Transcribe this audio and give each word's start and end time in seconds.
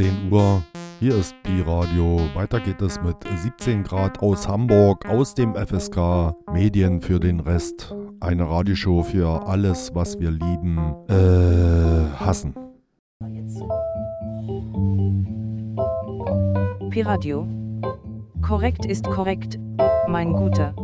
schon 0.00 0.30
10 0.30 0.32
Uhr. 0.32 0.62
Hier 1.00 1.14
ist 1.16 1.34
Bi-Radio. 1.42 2.20
Weiter 2.34 2.60
geht 2.60 2.82
es 2.82 3.00
mit 3.00 3.16
17 3.36 3.82
Grad 3.84 4.20
aus 4.20 4.46
Hamburg, 4.48 5.06
aus 5.06 5.34
dem 5.34 5.54
FSK. 5.54 6.34
Medien 6.52 7.00
für 7.00 7.18
den 7.18 7.40
Rest. 7.40 7.94
Eine 8.20 8.48
Radioshow 8.48 9.02
für 9.02 9.46
alles, 9.46 9.94
was 9.94 10.18
wir 10.18 10.30
lieben, 10.30 10.78
äh, 11.08 12.16
hassen. 12.18 12.54
Piradio. 16.90 17.46
Korrekt 18.42 18.84
ist 18.84 19.08
korrekt, 19.08 19.58
mein 20.08 20.32
Guter. 20.32 20.74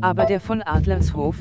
Aber 0.00 0.24
der 0.24 0.40
von 0.40 0.62
Adlershof? 0.62 1.36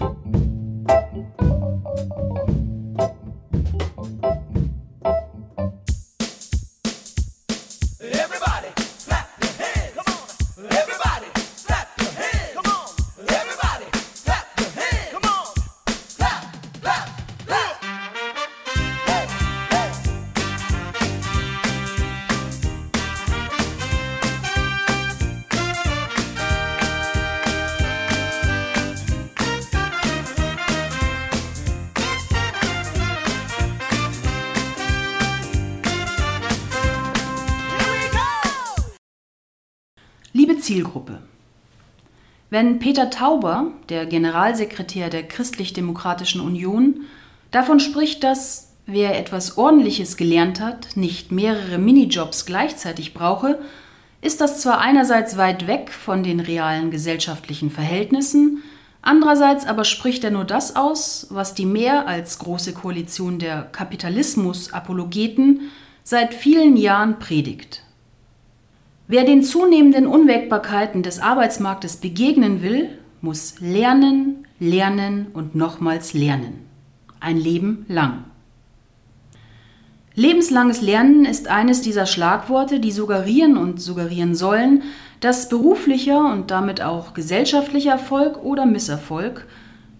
Wenn 42.59 42.79
Peter 42.79 43.11
Tauber, 43.11 43.67
der 43.87 44.07
Generalsekretär 44.07 45.11
der 45.11 45.21
Christlich-Demokratischen 45.21 46.41
Union, 46.41 47.01
davon 47.51 47.79
spricht, 47.79 48.23
dass 48.23 48.73
wer 48.87 49.19
etwas 49.19 49.59
Ordentliches 49.59 50.17
gelernt 50.17 50.59
hat, 50.59 50.97
nicht 50.97 51.31
mehrere 51.31 51.77
Minijobs 51.77 52.47
gleichzeitig 52.47 53.13
brauche, 53.13 53.59
ist 54.21 54.41
das 54.41 54.59
zwar 54.59 54.79
einerseits 54.79 55.37
weit 55.37 55.67
weg 55.67 55.91
von 55.91 56.23
den 56.23 56.39
realen 56.39 56.89
gesellschaftlichen 56.89 57.69
Verhältnissen, 57.69 58.63
andererseits 59.03 59.67
aber 59.67 59.83
spricht 59.83 60.23
er 60.23 60.31
nur 60.31 60.43
das 60.43 60.75
aus, 60.75 61.27
was 61.29 61.53
die 61.53 61.67
mehr 61.67 62.07
als 62.07 62.39
große 62.39 62.73
Koalition 62.73 63.37
der 63.37 63.67
Kapitalismus-Apologeten 63.71 65.69
seit 66.03 66.33
vielen 66.33 66.75
Jahren 66.75 67.19
predigt. 67.19 67.83
Wer 69.09 69.23
den 69.23 69.41
zunehmenden 69.41 70.05
Unwägbarkeiten 70.05 71.01
des 71.01 71.19
Arbeitsmarktes 71.19 71.97
begegnen 71.97 72.61
will, 72.61 72.89
muss 73.21 73.55
lernen, 73.61 74.45
lernen 74.59 75.27
und 75.33 75.55
nochmals 75.55 76.13
lernen. 76.13 76.65
Ein 77.21 77.37
Leben 77.37 77.85
lang. 77.87 78.25
Lebenslanges 80.13 80.81
Lernen 80.81 81.23
ist 81.23 81.47
eines 81.47 81.81
dieser 81.81 82.05
Schlagworte, 82.05 82.81
die 82.81 82.91
suggerieren 82.91 83.55
und 83.55 83.79
suggerieren 83.79 84.35
sollen, 84.35 84.83
dass 85.21 85.47
beruflicher 85.47 86.29
und 86.33 86.51
damit 86.51 86.81
auch 86.81 87.13
gesellschaftlicher 87.13 87.91
Erfolg 87.91 88.43
oder 88.43 88.65
Misserfolg 88.65 89.47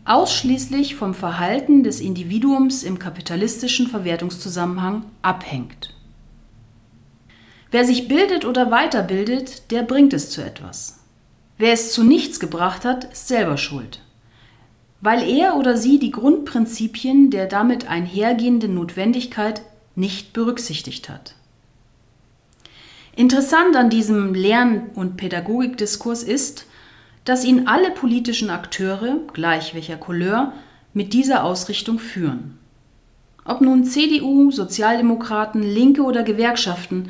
ausschließlich 0.04 0.96
vom 0.96 1.14
Verhalten 1.14 1.84
des 1.84 2.02
Individuums 2.02 2.84
im 2.84 3.00
kapitalistischen 3.00 3.88
Verwertungszusammenhang 3.88 5.04
abhängt. 5.22 5.97
Wer 7.72 7.86
sich 7.86 8.08
bildet 8.08 8.46
oder 8.46 8.72
weiterbildet, 8.72 9.72
der 9.72 9.84
bringt 9.84 10.14
es 10.14 10.30
zu 10.30 10.42
etwas. 10.42 11.00
Wer 11.58 11.74
es 11.74 11.92
zu 11.92 12.04
nichts 12.04 12.40
gebracht 12.40 12.86
hat, 12.86 13.06
ist 13.06 13.28
selber 13.28 13.58
schuld. 13.58 14.02
Weil 15.02 15.28
er 15.30 15.58
oder 15.58 15.78
sie 15.78 16.00
die 16.00 16.12
Grundprinzipien 16.12 17.30
der 17.30 17.48
damit 17.48 17.88
einhergehenden 17.88 18.76
Notwendigkeit 18.76 19.62
nicht 19.96 20.34
berücksichtigt 20.34 21.10
hat. 21.10 21.36
Interessant 23.16 23.76
an 23.76 23.90
diesem 23.90 24.36
Lern- 24.36 24.92
und 24.94 25.18
Pädagogikdiskurs 25.18 26.24
ist, 26.24 26.68
dass 27.26 27.44
ihn 27.44 27.68
alle 27.68 27.92
politischen 27.92 28.50
Akteure, 28.50 29.18
gleich 29.34 29.74
welcher 29.74 29.98
Couleur, 29.98 30.54
mit 30.94 31.14
dieser 31.14 31.44
Ausrichtung 31.44 32.00
führen. 32.00 32.58
Ob 33.44 33.62
nun 33.62 33.86
CDU, 33.86 34.52
Sozialdemokraten, 34.52 35.64
Linke 35.64 36.04
oder 36.04 36.24
Gewerkschaften, 36.24 37.10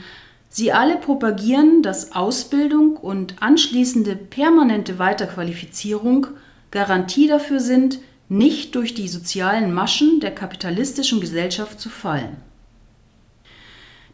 Sie 0.58 0.72
alle 0.72 0.98
propagieren, 0.98 1.84
dass 1.84 2.16
Ausbildung 2.16 2.98
und 2.98 3.36
anschließende 3.44 4.16
permanente 4.16 4.98
Weiterqualifizierung 4.98 6.26
Garantie 6.72 7.28
dafür 7.28 7.60
sind, 7.60 8.00
nicht 8.28 8.74
durch 8.74 8.96
die 8.96 9.08
sozialen 9.08 9.72
Maschen 9.72 10.20
der 10.20 10.34
kapitalistischen 10.34 11.22
Gesellschaft 11.22 11.80
zu 11.80 11.90
fallen. 11.90 12.38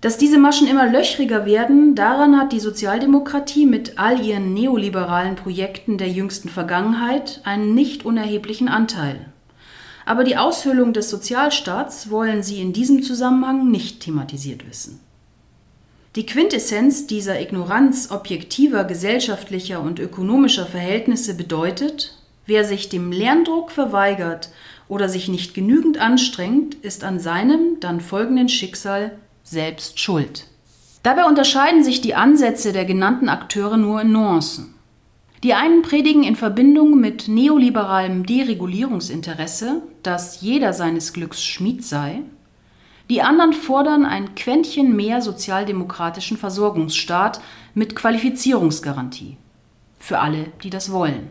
Dass 0.02 0.18
diese 0.18 0.38
Maschen 0.38 0.68
immer 0.68 0.86
löchriger 0.86 1.46
werden, 1.46 1.96
daran 1.96 2.38
hat 2.38 2.52
die 2.52 2.60
Sozialdemokratie 2.60 3.66
mit 3.66 3.98
all 3.98 4.20
ihren 4.20 4.54
neoliberalen 4.54 5.36
Projekten 5.36 5.98
der 5.98 6.10
jüngsten 6.10 6.50
Vergangenheit 6.50 7.40
einen 7.46 7.74
nicht 7.74 8.04
unerheblichen 8.04 8.68
Anteil. 8.68 9.28
Aber 10.06 10.26
die 10.26 10.36
Aushöhlung 10.36 10.92
des 10.92 11.10
Sozialstaats 11.10 12.10
wollen 12.10 12.44
sie 12.44 12.60
in 12.60 12.74
diesem 12.74 13.02
Zusammenhang 13.02 13.72
nicht 13.72 14.02
thematisiert 14.02 14.68
wissen. 14.68 15.00
Die 16.16 16.28
Quintessenz 16.28 17.08
dieser 17.08 17.42
Ignoranz 17.42 18.12
objektiver 18.12 18.84
gesellschaftlicher 18.84 19.82
und 19.82 20.00
ökonomischer 20.00 20.68
Verhältnisse 20.68 21.36
bedeutet, 21.36 22.16
wer 22.46 22.66
sich 22.66 22.88
dem 22.88 23.12
Lerndruck 23.12 23.72
verweigert 23.72 24.50
oder 24.88 25.10
sich 25.10 25.28
nicht 25.28 25.56
genügend 25.56 25.98
anstrengt, 25.98 26.76
ist 26.76 27.04
an 27.04 27.20
seinem 27.20 27.80
dann 27.80 28.00
folgenden 28.00 28.48
Schicksal 28.48 29.18
selbst 29.44 30.00
schuld. 30.00 30.46
Dabei 31.02 31.26
unterscheiden 31.26 31.84
sich 31.84 32.00
die 32.02 32.14
Ansätze 32.14 32.74
der 32.74 32.86
genannten 32.86 33.28
Akteure 33.28 33.78
nur 33.78 34.02
in 34.02 34.12
Nuancen. 34.12 34.76
Die 35.42 35.56
einen 35.56 35.82
predigen 35.82 36.24
in 36.24 36.36
Verbindung 36.36 37.00
mit 37.00 37.28
neoliberalem 37.28 38.26
Deregulierungsinteresse, 38.26 39.82
dass 40.04 40.42
jeder 40.42 40.74
seines 40.74 41.12
Glücks 41.12 41.44
Schmied 41.44 41.84
sei, 41.84 42.22
die 43.14 43.22
anderen 43.22 43.54
fordern 43.54 44.08
ein 44.08 44.34
Quäntchen 44.34 44.96
mehr 44.96 45.22
sozialdemokratischen 45.22 46.36
Versorgungsstaat 46.36 47.42
mit 47.76 47.96
Qualifizierungsgarantie. 47.96 49.38
Für 50.00 50.18
alle, 50.18 50.48
die 50.64 50.72
das 50.72 50.92
wollen. 50.92 51.30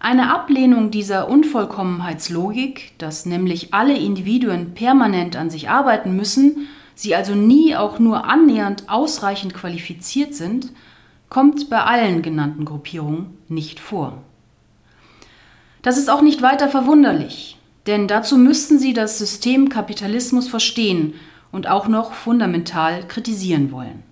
Eine 0.00 0.34
Ablehnung 0.34 0.90
dieser 0.90 1.28
Unvollkommenheitslogik, 1.28 2.92
dass 2.96 3.26
nämlich 3.26 3.74
alle 3.74 3.98
Individuen 3.98 4.72
permanent 4.72 5.36
an 5.36 5.50
sich 5.50 5.68
arbeiten 5.68 6.16
müssen, 6.16 6.68
sie 6.94 7.14
also 7.14 7.34
nie 7.34 7.76
auch 7.76 7.98
nur 7.98 8.24
annähernd 8.24 8.88
ausreichend 8.88 9.52
qualifiziert 9.52 10.34
sind, 10.34 10.72
kommt 11.28 11.68
bei 11.68 11.82
allen 11.82 12.22
genannten 12.22 12.64
Gruppierungen 12.64 13.36
nicht 13.48 13.78
vor. 13.78 14.22
Das 15.82 15.98
ist 15.98 16.08
auch 16.08 16.22
nicht 16.22 16.40
weiter 16.40 16.70
verwunderlich. 16.70 17.58
Denn 17.86 18.08
dazu 18.08 18.38
müssten 18.38 18.78
sie 18.78 18.94
das 18.94 19.18
System 19.18 19.68
Kapitalismus 19.68 20.48
verstehen 20.48 21.14
und 21.52 21.68
auch 21.68 21.86
noch 21.86 22.14
fundamental 22.14 23.06
kritisieren 23.06 23.70
wollen. 23.70 24.02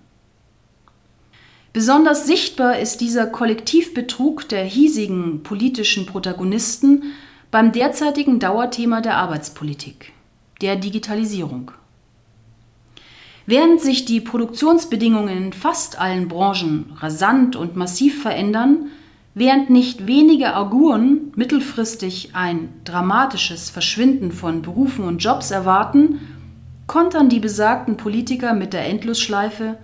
Besonders 1.73 2.27
sichtbar 2.27 2.77
ist 2.77 3.01
dieser 3.01 3.25
Kollektivbetrug 3.25 4.47
der 4.47 4.63
hiesigen 4.63 5.41
politischen 5.41 6.05
Protagonisten 6.05 7.03
beim 7.49 7.71
derzeitigen 7.71 8.39
Dauerthema 8.39 9.01
der 9.01 9.17
Arbeitspolitik, 9.17 10.13
der 10.61 10.75
Digitalisierung. 10.75 11.71
Während 13.47 13.81
sich 13.81 14.05
die 14.05 14.21
Produktionsbedingungen 14.21 15.45
in 15.45 15.53
fast 15.53 15.99
allen 15.99 16.27
Branchen 16.27 16.93
rasant 16.97 17.55
und 17.55 17.75
massiv 17.75 18.21
verändern, 18.21 18.91
Während 19.35 19.71
nicht 19.71 20.05
wenige 20.05 20.55
Auguren 20.55 21.31
mittelfristig 21.35 22.31
ein 22.33 22.69
dramatisches 22.83 23.71
Verschwinden 23.71 24.31
von 24.31 24.61
Berufen 24.61 25.05
und 25.05 25.23
Jobs 25.23 25.49
erwarten, 25.49 26.19
kontern 26.85 27.29
die 27.29 27.39
besagten 27.39 27.97
Politiker 27.97 28.53
mit 28.53 28.73
der 28.73 28.85
Endlosschleife 28.85 29.77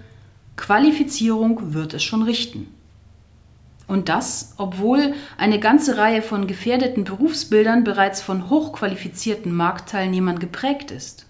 Qualifizierung 0.56 1.74
wird 1.74 1.96
es 1.96 2.04
schon 2.04 2.22
richten. 2.22 2.68
Und 3.88 4.08
das, 4.08 4.54
obwohl 4.58 5.16
eine 5.38 5.60
ganze 5.60 5.98
Reihe 5.98 6.22
von 6.22 6.46
gefährdeten 6.46 7.06
Berufsbildern 7.06 7.84
bereits 7.84 8.22
von 8.22 8.52
hochqualifizierten 8.52 9.52
Marktteilnehmern 9.52 10.38
geprägt 10.38 10.92
ist. 10.92 11.26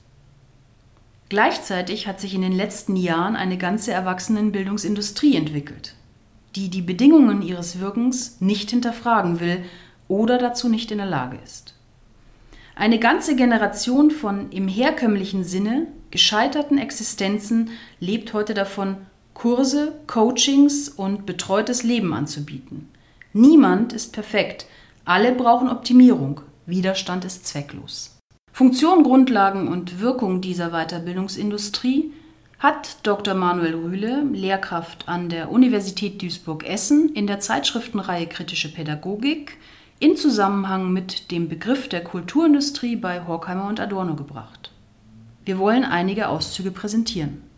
Gleichzeitig 1.29 2.07
hat 2.07 2.19
sich 2.19 2.33
in 2.33 2.41
den 2.41 2.51
letzten 2.51 2.97
Jahren 2.97 3.37
eine 3.37 3.57
ganze 3.57 3.91
Erwachsenenbildungsindustrie 3.93 5.37
entwickelt 5.37 5.93
die 6.59 6.69
die 6.69 6.81
Bedingungen 6.81 7.41
ihres 7.41 7.79
Wirkens 7.79 8.41
nicht 8.41 8.69
hinterfragen 8.71 9.39
will 9.39 9.63
oder 10.09 10.37
dazu 10.37 10.67
nicht 10.67 10.91
in 10.91 10.97
der 10.97 11.07
Lage 11.07 11.37
ist. 11.41 11.73
Eine 12.75 12.99
ganze 12.99 13.37
Generation 13.37 14.11
von 14.11 14.51
im 14.51 14.67
herkömmlichen 14.67 15.45
Sinne 15.45 15.87
gescheiterten 16.11 16.77
Existenzen 16.77 17.69
lebt 18.01 18.33
heute 18.33 18.53
davon, 18.53 18.97
Kurse, 19.33 19.93
Coachings 20.05 20.89
und 20.89 21.25
betreutes 21.25 21.83
Leben 21.83 22.13
anzubieten. 22.13 22.89
Niemand 23.31 23.93
ist 23.93 24.11
perfekt, 24.11 24.65
alle 25.05 25.31
brauchen 25.31 25.69
Optimierung, 25.69 26.41
Widerstand 26.65 27.23
ist 27.23 27.47
zwecklos. 27.47 28.17
Funktion, 28.51 29.03
Grundlagen 29.03 29.69
und 29.69 30.01
Wirkung 30.01 30.41
dieser 30.41 30.71
Weiterbildungsindustrie 30.71 32.11
hat 32.59 32.97
Dr. 33.03 33.33
Manuel 33.33 33.73
Rühle, 33.73 34.21
Lehrkraft 34.33 35.07
an 35.07 35.29
der 35.29 35.49
Universität 35.49 36.21
Duisburg-Essen, 36.21 37.09
in 37.13 37.25
der 37.25 37.39
Zeitschriftenreihe 37.39 38.27
Kritische 38.27 38.71
Pädagogik 38.71 39.57
in 39.99 40.17
Zusammenhang 40.17 40.91
mit 40.91 41.31
dem 41.31 41.47
Begriff 41.47 41.87
der 41.87 42.03
Kulturindustrie 42.03 42.97
bei 42.97 43.25
Horkheimer 43.25 43.67
und 43.67 43.79
Adorno 43.79 44.15
gebracht. 44.15 44.71
Wir 45.45 45.57
wollen 45.57 45.85
einige 45.85 46.27
Auszüge 46.27 46.71
präsentieren. 46.71 47.48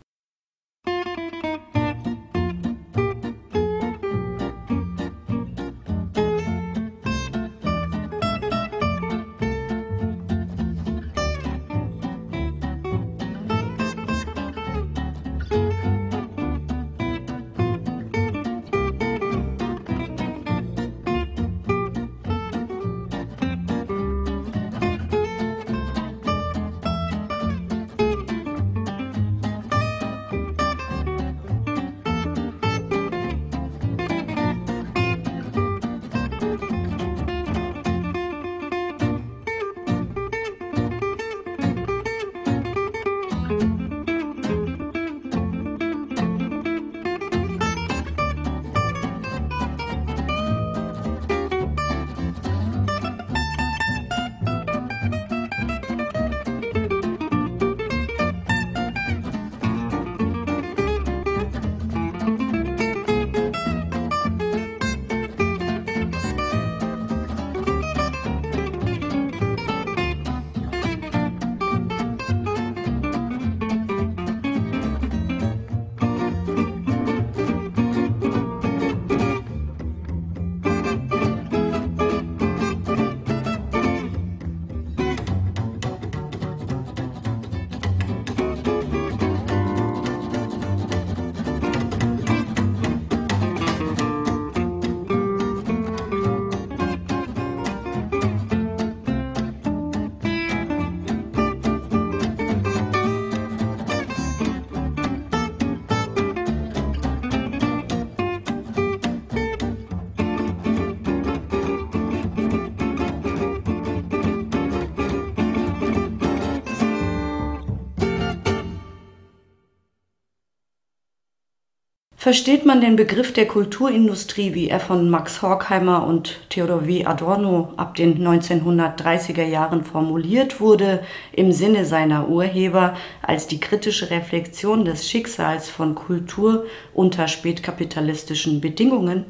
Versteht 122.22 122.64
man 122.64 122.80
den 122.80 122.94
Begriff 122.94 123.32
der 123.32 123.48
Kulturindustrie, 123.48 124.54
wie 124.54 124.68
er 124.68 124.78
von 124.78 125.10
Max 125.10 125.42
Horkheimer 125.42 126.06
und 126.06 126.38
Theodor 126.50 126.86
W. 126.86 127.04
Adorno 127.04 127.72
ab 127.76 127.96
den 127.96 128.24
1930er 128.24 129.42
Jahren 129.42 129.82
formuliert 129.82 130.60
wurde, 130.60 131.02
im 131.32 131.50
Sinne 131.50 131.84
seiner 131.84 132.28
Urheber 132.28 132.94
als 133.22 133.48
die 133.48 133.58
kritische 133.58 134.10
Reflexion 134.10 134.84
des 134.84 135.10
Schicksals 135.10 135.68
von 135.68 135.96
Kultur 135.96 136.64
unter 136.94 137.26
spätkapitalistischen 137.26 138.60
Bedingungen, 138.60 139.24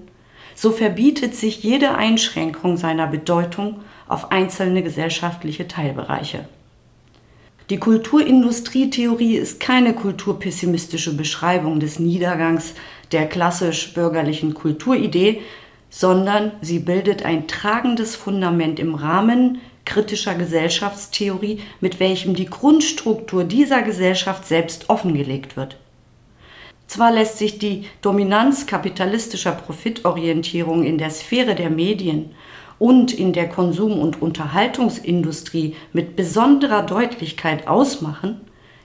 so 0.54 0.70
verbietet 0.70 1.34
sich 1.34 1.62
jede 1.62 1.94
Einschränkung 1.94 2.76
seiner 2.76 3.06
Bedeutung 3.06 3.80
auf 4.06 4.30
einzelne 4.32 4.82
gesellschaftliche 4.82 5.66
Teilbereiche. 5.66 6.44
Die 7.72 7.78
Kulturindustrietheorie 7.78 9.36
ist 9.36 9.58
keine 9.58 9.94
kulturpessimistische 9.94 11.16
Beschreibung 11.16 11.80
des 11.80 11.98
Niedergangs 11.98 12.74
der 13.12 13.26
klassisch 13.26 13.94
bürgerlichen 13.94 14.52
Kulturidee, 14.52 15.40
sondern 15.88 16.52
sie 16.60 16.80
bildet 16.80 17.24
ein 17.24 17.48
tragendes 17.48 18.14
Fundament 18.14 18.78
im 18.78 18.94
Rahmen 18.94 19.62
kritischer 19.86 20.34
Gesellschaftstheorie, 20.34 21.60
mit 21.80 21.98
welchem 21.98 22.34
die 22.34 22.44
Grundstruktur 22.44 23.44
dieser 23.44 23.80
Gesellschaft 23.80 24.46
selbst 24.46 24.90
offengelegt 24.90 25.56
wird. 25.56 25.78
Zwar 26.88 27.10
lässt 27.10 27.38
sich 27.38 27.58
die 27.58 27.86
Dominanz 28.02 28.66
kapitalistischer 28.66 29.52
Profitorientierung 29.52 30.84
in 30.84 30.98
der 30.98 31.08
Sphäre 31.08 31.54
der 31.54 31.70
Medien 31.70 32.34
und 32.82 33.12
in 33.12 33.32
der 33.32 33.48
Konsum- 33.48 34.00
und 34.00 34.20
Unterhaltungsindustrie 34.20 35.76
mit 35.92 36.16
besonderer 36.16 36.82
Deutlichkeit 36.82 37.68
ausmachen, 37.68 38.40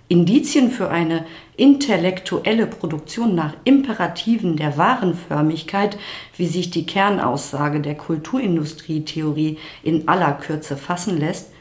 Indizien 0.07 0.69
für 0.69 0.91
eine 0.91 1.25
intellektuelle 1.55 2.67
Produktion 2.67 3.33
nach 3.33 3.55
Imperativen 3.63 4.55
der 4.55 4.77
Warenförmigkeit, 4.77 5.97
wie 6.35 6.45
sich 6.45 6.69
die 6.69 6.85
Kernaussage 6.85 7.81
der 7.81 7.95
Kulturindustrietheorie 7.95 9.57
in 9.81 10.07
aller 10.07 10.33
Kürze 10.33 10.77
fassen 10.77 11.17
lässt, 11.17 11.51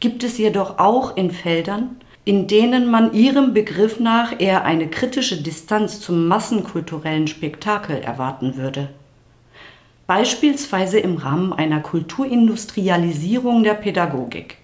gibt 0.00 0.24
es 0.24 0.38
jedoch 0.38 0.78
auch 0.78 1.14
in 1.18 1.30
Feldern, 1.30 1.96
in 2.24 2.46
denen 2.46 2.90
man 2.90 3.12
ihrem 3.12 3.52
Begriff 3.52 4.00
nach 4.00 4.40
eher 4.40 4.64
eine 4.64 4.88
kritische 4.88 5.42
Distanz 5.42 6.00
zum 6.00 6.26
massenkulturellen 6.26 7.26
Spektakel 7.26 7.98
erwarten 7.98 8.56
würde 8.56 8.88
beispielsweise 10.06 10.98
im 10.98 11.16
Rahmen 11.16 11.52
einer 11.52 11.80
Kulturindustrialisierung 11.80 13.62
der 13.62 13.74
Pädagogik. 13.74 14.58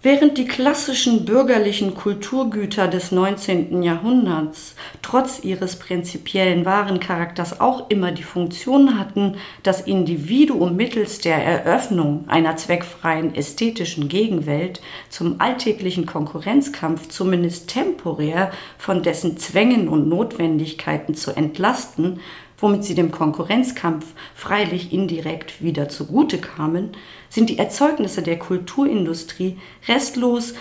Während 0.00 0.38
die 0.38 0.44
klassischen 0.44 1.24
bürgerlichen 1.24 1.96
Kulturgüter 1.96 2.86
des 2.86 3.10
19. 3.10 3.82
Jahrhunderts 3.82 4.76
trotz 5.02 5.42
ihres 5.42 5.74
prinzipiellen 5.74 6.64
wahren 6.64 7.00
Charakters 7.00 7.60
auch 7.60 7.90
immer 7.90 8.12
die 8.12 8.22
Funktion 8.22 8.96
hatten, 8.96 9.34
das 9.64 9.80
Individuum 9.80 10.76
mittels 10.76 11.18
der 11.18 11.44
Eröffnung 11.44 12.26
einer 12.28 12.56
zweckfreien 12.56 13.34
ästhetischen 13.34 14.06
Gegenwelt 14.06 14.80
zum 15.10 15.40
alltäglichen 15.40 16.06
Konkurrenzkampf 16.06 17.08
zumindest 17.08 17.68
temporär 17.68 18.52
von 18.78 19.02
dessen 19.02 19.36
Zwängen 19.36 19.88
und 19.88 20.08
Notwendigkeiten 20.08 21.16
zu 21.16 21.32
entlasten, 21.32 22.20
womit 22.58 22.84
sie 22.84 22.94
dem 22.94 23.10
Konkurrenzkampf 23.10 24.06
freilich 24.34 24.92
indirekt 24.92 25.62
wieder 25.62 25.88
zugute 25.88 26.38
kamen, 26.38 26.90
sind 27.28 27.50
die 27.50 27.58
Erzeugnisse 27.58 28.22
der 28.22 28.38
Kulturindustrie 28.38 29.58
restlos 29.86 30.54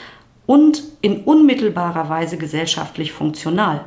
und 0.46 0.84
in 1.02 1.22
unmittelbarer 1.22 2.10
Weise 2.10 2.38
gesellschaftlich 2.38 3.12
funktional. 3.12 3.86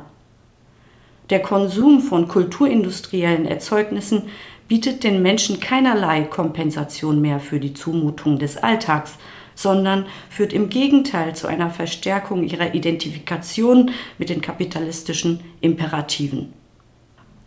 Der 1.29 1.41
Konsum 1.41 2.01
von 2.01 2.27
kulturindustriellen 2.27 3.45
Erzeugnissen 3.45 4.23
bietet 4.67 5.03
den 5.03 5.21
Menschen 5.21 5.59
keinerlei 5.59 6.23
Kompensation 6.23 7.21
mehr 7.21 7.39
für 7.39 7.59
die 7.59 7.73
Zumutung 7.73 8.37
des 8.37 8.57
Alltags, 8.57 9.17
sondern 9.55 10.05
führt 10.29 10.53
im 10.53 10.69
Gegenteil 10.69 11.35
zu 11.35 11.47
einer 11.47 11.69
Verstärkung 11.69 12.43
ihrer 12.43 12.73
Identifikation 12.73 13.91
mit 14.17 14.29
den 14.29 14.41
kapitalistischen 14.41 15.41
Imperativen. 15.61 16.53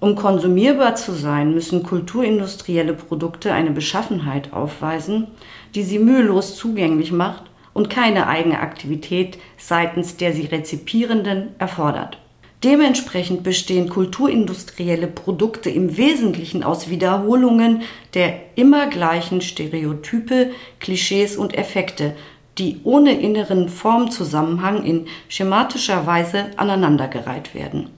Um 0.04 0.16
konsumierbar 0.16 0.96
zu 0.96 1.12
sein, 1.12 1.54
müssen 1.54 1.82
kulturindustrielle 1.82 2.92
Produkte 2.92 3.54
eine 3.54 3.70
Beschaffenheit 3.70 4.52
aufweisen, 4.52 5.28
die 5.74 5.82
sie 5.82 5.98
mühelos 5.98 6.56
zugänglich 6.58 7.10
macht, 7.10 7.44
und 7.72 7.88
keine 7.88 8.26
eigene 8.26 8.60
Aktivität 8.60 9.38
seitens 9.56 10.18
der 10.18 10.34
sie 10.34 10.44
Rezipierenden 10.44 11.54
erfordert. 11.56 12.18
Dementsprechend 12.62 13.44
bestehen 13.44 13.88
kulturindustrielle 13.88 15.06
Produkte 15.06 15.70
im 15.70 15.96
Wesentlichen 15.96 16.64
aus 16.64 16.90
Wiederholungen 16.90 17.80
der 18.12 18.40
immer 18.56 18.88
gleichen 18.88 19.40
Stereotype, 19.40 20.50
Klischees 20.80 21.38
und 21.38 21.56
Effekte, 21.56 22.14
die 22.58 22.82
ohne 22.84 23.18
inneren 23.18 23.70
Formzusammenhang 23.70 24.84
in 24.84 25.06
schematischer 25.28 26.06
Weise 26.06 26.50
aneinandergereiht 26.58 27.54
werden. 27.54 27.88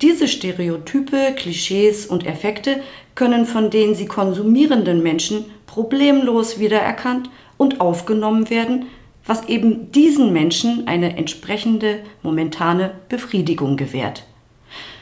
Diese 0.00 0.28
Stereotype, 0.28 1.34
Klischees 1.34 2.06
und 2.06 2.24
Effekte 2.24 2.82
können 3.16 3.46
von 3.46 3.70
den 3.70 3.96
sie 3.96 4.06
konsumierenden 4.06 5.02
Menschen 5.02 5.46
problemlos 5.66 6.60
wiedererkannt 6.60 7.30
und 7.56 7.80
aufgenommen 7.80 8.48
werden, 8.48 8.86
was 9.26 9.48
eben 9.48 9.90
diesen 9.90 10.32
Menschen 10.32 10.86
eine 10.86 11.16
entsprechende 11.16 12.00
momentane 12.22 12.92
Befriedigung 13.08 13.76
gewährt. 13.76 14.27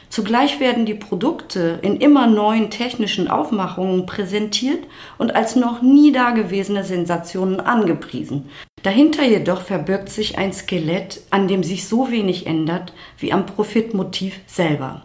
Zugleich 0.09 0.59
werden 0.59 0.85
die 0.85 0.93
Produkte 0.93 1.79
in 1.81 1.97
immer 1.97 2.27
neuen 2.27 2.69
technischen 2.69 3.27
Aufmachungen 3.27 4.05
präsentiert 4.05 4.85
und 5.17 5.35
als 5.35 5.55
noch 5.55 5.81
nie 5.81 6.11
dagewesene 6.11 6.83
Sensationen 6.83 7.59
angepriesen. 7.59 8.49
Dahinter 8.83 9.23
jedoch 9.23 9.61
verbirgt 9.61 10.09
sich 10.09 10.37
ein 10.37 10.53
Skelett, 10.53 11.21
an 11.29 11.47
dem 11.47 11.63
sich 11.63 11.87
so 11.87 12.09
wenig 12.09 12.47
ändert 12.47 12.93
wie 13.17 13.33
am 13.33 13.45
Profitmotiv 13.45 14.39
selber. 14.47 15.03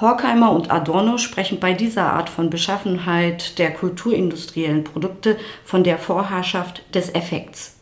Horkheimer 0.00 0.52
und 0.52 0.70
Adorno 0.70 1.16
sprechen 1.16 1.60
bei 1.60 1.74
dieser 1.74 2.12
Art 2.12 2.28
von 2.28 2.50
Beschaffenheit 2.50 3.58
der 3.58 3.72
kulturindustriellen 3.72 4.84
Produkte 4.84 5.38
von 5.64 5.84
der 5.84 5.98
Vorherrschaft 5.98 6.82
des 6.94 7.14
Effekts. 7.14 7.76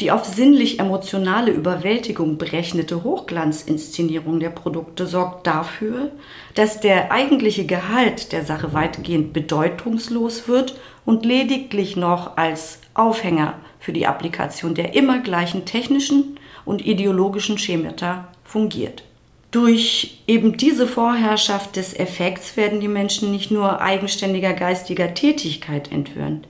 Die 0.00 0.10
auf 0.10 0.24
sinnlich-emotionale 0.24 1.52
Überwältigung 1.52 2.38
berechnete 2.38 3.04
Hochglanzinszenierung 3.04 4.40
der 4.40 4.50
Produkte 4.50 5.06
sorgt 5.06 5.46
dafür, 5.46 6.10
dass 6.54 6.80
der 6.80 7.12
eigentliche 7.12 7.66
Gehalt 7.66 8.32
der 8.32 8.44
Sache 8.44 8.72
weitgehend 8.72 9.32
bedeutungslos 9.32 10.48
wird 10.48 10.76
und 11.04 11.24
lediglich 11.24 11.96
noch 11.96 12.36
als 12.36 12.80
Aufhänger 12.94 13.54
für 13.78 13.92
die 13.92 14.06
Applikation 14.06 14.74
der 14.74 14.94
immer 14.94 15.20
gleichen 15.20 15.64
technischen 15.64 16.38
und 16.64 16.84
ideologischen 16.84 17.58
Schemata 17.58 18.28
fungiert. 18.44 19.04
Durch 19.50 20.22
eben 20.26 20.56
diese 20.56 20.86
Vorherrschaft 20.86 21.76
des 21.76 21.94
Effekts 21.94 22.56
werden 22.56 22.80
die 22.80 22.88
Menschen 22.88 23.30
nicht 23.30 23.50
nur 23.50 23.82
eigenständiger 23.82 24.54
geistiger 24.54 25.12
Tätigkeit 25.12 25.92
entwöhnt, 25.92 26.48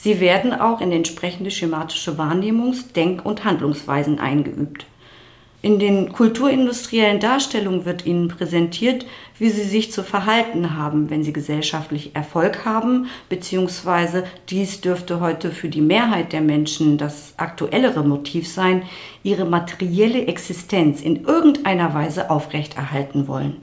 Sie 0.00 0.20
werden 0.20 0.52
auch 0.52 0.80
in 0.80 0.92
entsprechende 0.92 1.50
schematische 1.50 2.16
Wahrnehmungs-, 2.18 2.92
Denk- 2.94 3.26
und 3.26 3.44
Handlungsweisen 3.44 4.20
eingeübt. 4.20 4.86
In 5.60 5.80
den 5.80 6.12
kulturindustriellen 6.12 7.18
Darstellungen 7.18 7.84
wird 7.84 8.06
ihnen 8.06 8.28
präsentiert, 8.28 9.04
wie 9.40 9.50
sie 9.50 9.64
sich 9.64 9.90
zu 9.90 10.04
verhalten 10.04 10.76
haben, 10.76 11.10
wenn 11.10 11.24
sie 11.24 11.32
gesellschaftlich 11.32 12.14
Erfolg 12.14 12.64
haben, 12.64 13.08
beziehungsweise 13.28 14.22
dies 14.50 14.80
dürfte 14.80 15.18
heute 15.18 15.50
für 15.50 15.68
die 15.68 15.80
Mehrheit 15.80 16.32
der 16.32 16.42
Menschen 16.42 16.96
das 16.96 17.34
aktuellere 17.38 18.04
Motiv 18.04 18.46
sein, 18.46 18.82
ihre 19.24 19.46
materielle 19.46 20.26
Existenz 20.26 21.02
in 21.02 21.24
irgendeiner 21.24 21.92
Weise 21.92 22.30
aufrechterhalten 22.30 23.26
wollen. 23.26 23.60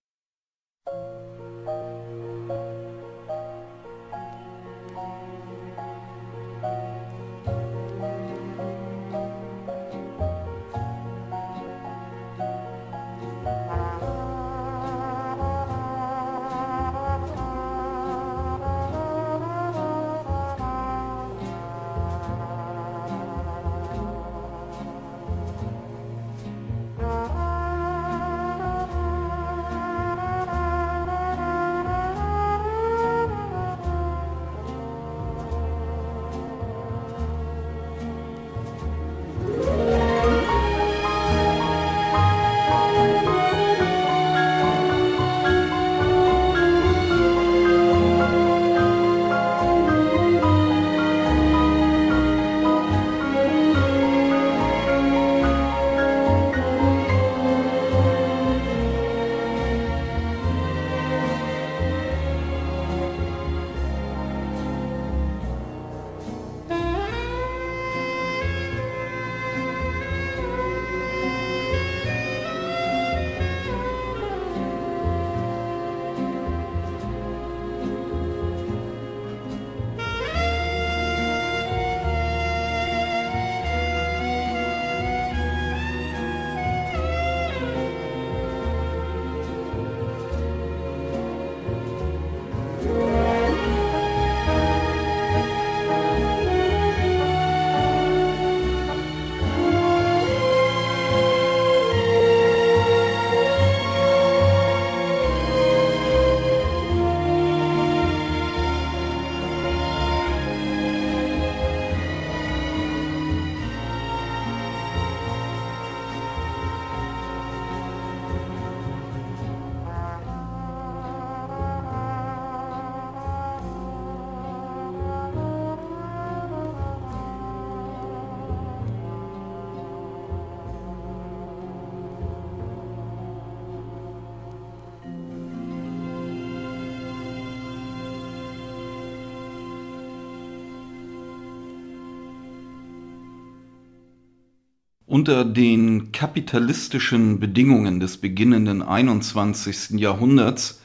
Unter 145.15 145.45
den 145.45 146.11
kapitalistischen 146.11 147.39
Bedingungen 147.39 148.01
des 148.01 148.17
beginnenden 148.17 148.81
21. 148.81 149.91
Jahrhunderts 149.91 150.81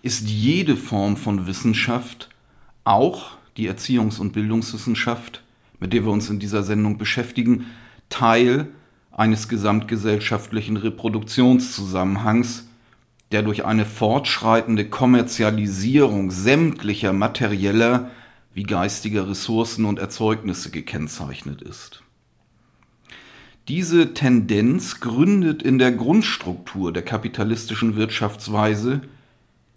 ist 0.00 0.26
jede 0.26 0.74
Form 0.74 1.18
von 1.18 1.46
Wissenschaft, 1.46 2.30
auch 2.84 3.32
die 3.58 3.68
Erziehungs- 3.68 4.20
und 4.20 4.32
Bildungswissenschaft, 4.32 5.42
mit 5.80 5.92
der 5.92 6.06
wir 6.06 6.12
uns 6.12 6.30
in 6.30 6.38
dieser 6.38 6.62
Sendung 6.62 6.96
beschäftigen, 6.96 7.66
Teil 8.08 8.68
eines 9.12 9.50
gesamtgesellschaftlichen 9.50 10.78
Reproduktionszusammenhangs, 10.78 12.68
der 13.32 13.42
durch 13.42 13.66
eine 13.66 13.84
fortschreitende 13.84 14.88
Kommerzialisierung 14.88 16.30
sämtlicher 16.30 17.12
materieller 17.12 18.10
wie 18.54 18.62
geistiger 18.62 19.28
Ressourcen 19.28 19.84
und 19.84 19.98
Erzeugnisse 19.98 20.70
gekennzeichnet 20.70 21.60
ist. 21.60 22.02
Diese 23.68 24.14
Tendenz 24.14 25.00
gründet 25.00 25.62
in 25.62 25.78
der 25.78 25.92
Grundstruktur 25.92 26.92
der 26.92 27.02
kapitalistischen 27.02 27.96
Wirtschaftsweise 27.96 29.02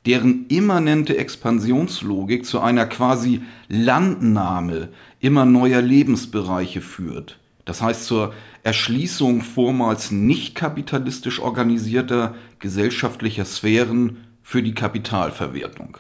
deren 0.05 0.47
immanente 0.47 1.17
Expansionslogik 1.17 2.45
zu 2.45 2.59
einer 2.59 2.85
quasi 2.87 3.41
Landnahme 3.67 4.89
immer 5.19 5.45
neuer 5.45 5.81
Lebensbereiche 5.81 6.81
führt. 6.81 7.37
Das 7.65 7.81
heißt 7.81 8.05
zur 8.05 8.33
Erschließung 8.63 9.41
vormals 9.41 10.09
nicht 10.09 10.55
kapitalistisch 10.55 11.39
organisierter 11.39 12.33
gesellschaftlicher 12.59 13.45
Sphären 13.45 14.17
für 14.41 14.63
die 14.63 14.73
Kapitalverwertung. 14.73 15.97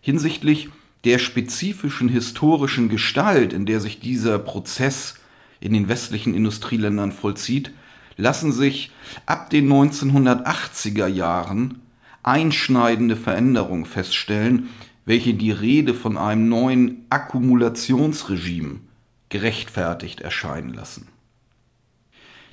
Hinsichtlich 0.00 0.70
der 1.04 1.18
spezifischen 1.18 2.08
historischen 2.08 2.88
Gestalt, 2.88 3.52
in 3.52 3.66
der 3.66 3.80
sich 3.80 4.00
dieser 4.00 4.38
Prozess 4.38 5.16
in 5.66 5.72
den 5.72 5.88
westlichen 5.88 6.32
Industrieländern 6.32 7.12
vollzieht, 7.12 7.72
lassen 8.16 8.52
sich 8.52 8.92
ab 9.26 9.50
den 9.50 9.68
1980er 9.70 11.08
Jahren 11.08 11.80
einschneidende 12.22 13.16
Veränderungen 13.16 13.84
feststellen, 13.84 14.68
welche 15.04 15.34
die 15.34 15.50
Rede 15.50 15.92
von 15.92 16.16
einem 16.16 16.48
neuen 16.48 17.04
Akkumulationsregime 17.10 18.80
gerechtfertigt 19.28 20.20
erscheinen 20.20 20.72
lassen. 20.72 21.08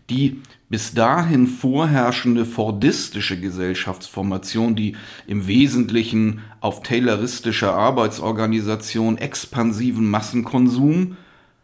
Die 0.09 0.41
bis 0.69 0.93
dahin 0.93 1.47
vorherrschende 1.47 2.45
fordistische 2.45 3.39
Gesellschaftsformation, 3.39 4.75
die 4.75 4.97
im 5.27 5.47
Wesentlichen 5.47 6.41
auf 6.59 6.83
tayloristischer 6.83 7.73
Arbeitsorganisation, 7.73 9.17
expansiven 9.17 10.09
Massenkonsum 10.09 11.15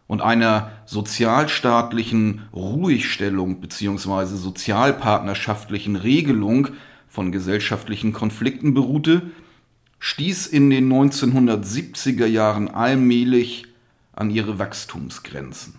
und 0.09 0.21
einer 0.23 0.71
sozialstaatlichen 0.87 2.41
Ruhigstellung 2.51 3.61
bzw. 3.61 4.25
sozialpartnerschaftlichen 4.25 5.95
Regelung 5.95 6.69
von 7.07 7.31
gesellschaftlichen 7.31 8.11
Konflikten 8.11 8.73
beruhte, 8.73 9.21
stieß 9.99 10.47
in 10.47 10.71
den 10.71 10.91
1970er 10.91 12.25
Jahren 12.25 12.69
allmählich 12.69 13.67
an 14.11 14.31
ihre 14.31 14.57
Wachstumsgrenzen. 14.57 15.75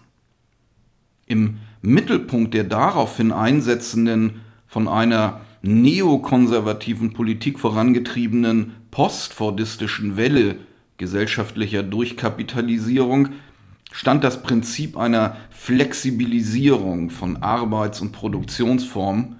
Im 1.26 1.58
Mittelpunkt 1.82 2.54
der 2.54 2.64
daraufhin 2.64 3.32
einsetzenden, 3.32 4.42
von 4.68 4.86
einer 4.86 5.40
neokonservativen 5.62 7.14
Politik 7.14 7.58
vorangetriebenen 7.58 8.74
postfordistischen 8.92 10.16
Welle 10.16 10.58
gesellschaftlicher 10.98 11.82
Durchkapitalisierung 11.82 13.30
stand 13.92 14.24
das 14.24 14.42
Prinzip 14.42 14.96
einer 14.96 15.36
Flexibilisierung 15.50 17.10
von 17.10 17.42
Arbeits- 17.42 18.00
und 18.00 18.12
Produktionsformen, 18.12 19.36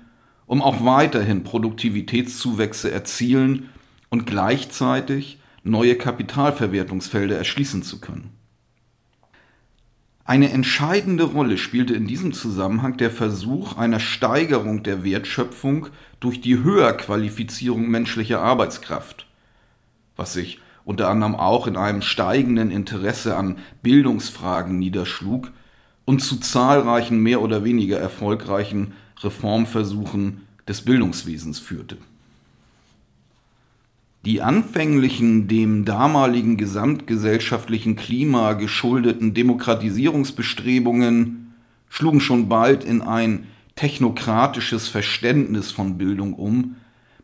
um 0.47 0.62
auch 0.62 0.85
weiterhin 0.85 1.45
Produktivitätszuwächse 1.45 2.90
erzielen 2.90 3.69
und 4.09 4.26
gleichzeitig 4.26 5.38
neue 5.62 5.97
Kapitalverwertungsfelder 5.97 7.37
erschließen 7.37 7.83
zu 7.83 8.00
können. 8.00 8.30
Eine 10.25 10.50
entscheidende 10.50 11.25
Rolle 11.25 11.59
spielte 11.59 11.95
in 11.95 12.07
diesem 12.07 12.33
Zusammenhang 12.33 12.97
der 12.97 13.11
Versuch 13.11 13.76
einer 13.76 13.99
Steigerung 13.99 14.83
der 14.83 15.02
Wertschöpfung 15.02 15.88
durch 16.21 16.40
die 16.40 16.62
Höherqualifizierung 16.62 17.88
menschlicher 17.88 18.40
Arbeitskraft, 18.40 19.26
was 20.16 20.33
sich 20.33 20.61
unter 20.90 21.09
anderem 21.09 21.35
auch 21.37 21.68
in 21.68 21.76
einem 21.76 22.02
steigenden 22.02 22.73
Interesse 22.73 23.37
an 23.37 23.59
Bildungsfragen 23.80 24.76
niederschlug 24.80 25.52
und 26.04 26.20
zu 26.20 26.40
zahlreichen 26.40 27.20
mehr 27.20 27.42
oder 27.42 27.62
weniger 27.62 28.00
erfolgreichen 28.00 28.94
Reformversuchen 29.20 30.40
des 30.66 30.82
Bildungswesens 30.82 31.61
führte. 31.61 31.97
Die 34.25 34.43
anfänglichen 34.43 35.47
dem 35.47 35.84
damaligen 35.84 36.56
gesamtgesellschaftlichen 36.56 37.95
Klima 37.95 38.54
geschuldeten 38.54 39.32
Demokratisierungsbestrebungen 39.32 41.54
schlugen 41.88 42.19
schon 42.19 42.49
bald 42.49 42.82
in 42.82 43.00
ein 43.00 43.47
technokratisches 43.76 44.88
Verständnis 44.88 45.71
von 45.71 45.99
Bildung 45.99 46.34
um, 46.34 46.75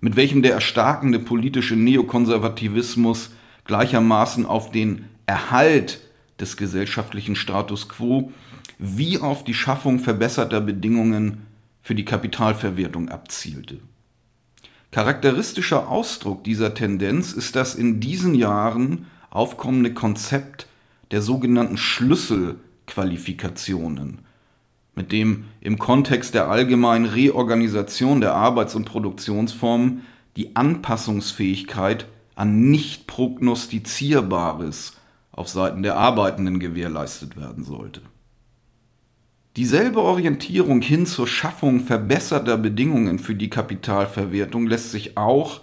mit 0.00 0.14
welchem 0.14 0.42
der 0.42 0.52
erstarkende 0.52 1.18
politische 1.18 1.74
Neokonservativismus 1.74 3.30
gleichermaßen 3.66 4.46
auf 4.46 4.70
den 4.70 5.06
Erhalt 5.26 6.00
des 6.40 6.56
gesellschaftlichen 6.56 7.36
Status 7.36 7.88
quo 7.88 8.32
wie 8.78 9.18
auf 9.18 9.44
die 9.44 9.54
Schaffung 9.54 9.98
verbesserter 9.98 10.60
Bedingungen 10.60 11.46
für 11.82 11.94
die 11.94 12.04
Kapitalverwertung 12.04 13.08
abzielte. 13.08 13.78
Charakteristischer 14.90 15.88
Ausdruck 15.88 16.44
dieser 16.44 16.74
Tendenz 16.74 17.32
ist 17.32 17.56
das 17.56 17.74
in 17.74 18.00
diesen 18.00 18.34
Jahren 18.34 19.06
aufkommende 19.30 19.94
Konzept 19.94 20.66
der 21.10 21.22
sogenannten 21.22 21.76
Schlüsselqualifikationen, 21.76 24.20
mit 24.94 25.10
dem 25.12 25.44
im 25.60 25.78
Kontext 25.78 26.34
der 26.34 26.48
allgemeinen 26.48 27.04
Reorganisation 27.06 28.20
der 28.20 28.34
Arbeits- 28.34 28.74
und 28.74 28.86
Produktionsformen 28.86 30.02
die 30.36 30.56
Anpassungsfähigkeit 30.56 32.06
an 32.36 32.70
nicht 32.70 33.08
prognostizierbares 33.08 34.92
auf 35.32 35.48
Seiten 35.48 35.82
der 35.82 35.96
Arbeitenden 35.96 36.60
gewährleistet 36.60 37.36
werden 37.36 37.64
sollte. 37.64 38.02
Dieselbe 39.56 40.02
Orientierung 40.02 40.82
hin 40.82 41.06
zur 41.06 41.26
Schaffung 41.26 41.80
verbesserter 41.80 42.58
Bedingungen 42.58 43.18
für 43.18 43.34
die 43.34 43.48
Kapitalverwertung 43.48 44.66
lässt 44.66 44.90
sich 44.90 45.16
auch 45.16 45.62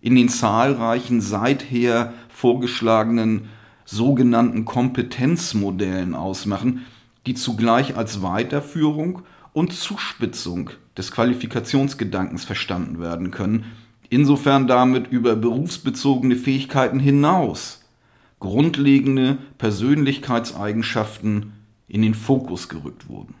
in 0.00 0.16
den 0.16 0.28
zahlreichen 0.28 1.20
seither 1.20 2.12
vorgeschlagenen 2.28 3.48
sogenannten 3.84 4.64
Kompetenzmodellen 4.64 6.14
ausmachen, 6.14 6.84
die 7.26 7.34
zugleich 7.34 7.96
als 7.96 8.22
Weiterführung 8.22 9.22
und 9.52 9.72
Zuspitzung 9.72 10.70
des 10.96 11.12
Qualifikationsgedankens 11.12 12.44
verstanden 12.44 13.00
werden 13.00 13.30
können, 13.30 13.66
insofern 14.10 14.66
damit 14.66 15.08
über 15.08 15.36
berufsbezogene 15.36 16.36
Fähigkeiten 16.36 17.00
hinaus 17.00 17.84
grundlegende 18.40 19.38
Persönlichkeitseigenschaften 19.58 21.52
in 21.88 22.02
den 22.02 22.14
Fokus 22.14 22.68
gerückt 22.68 23.08
wurden. 23.08 23.34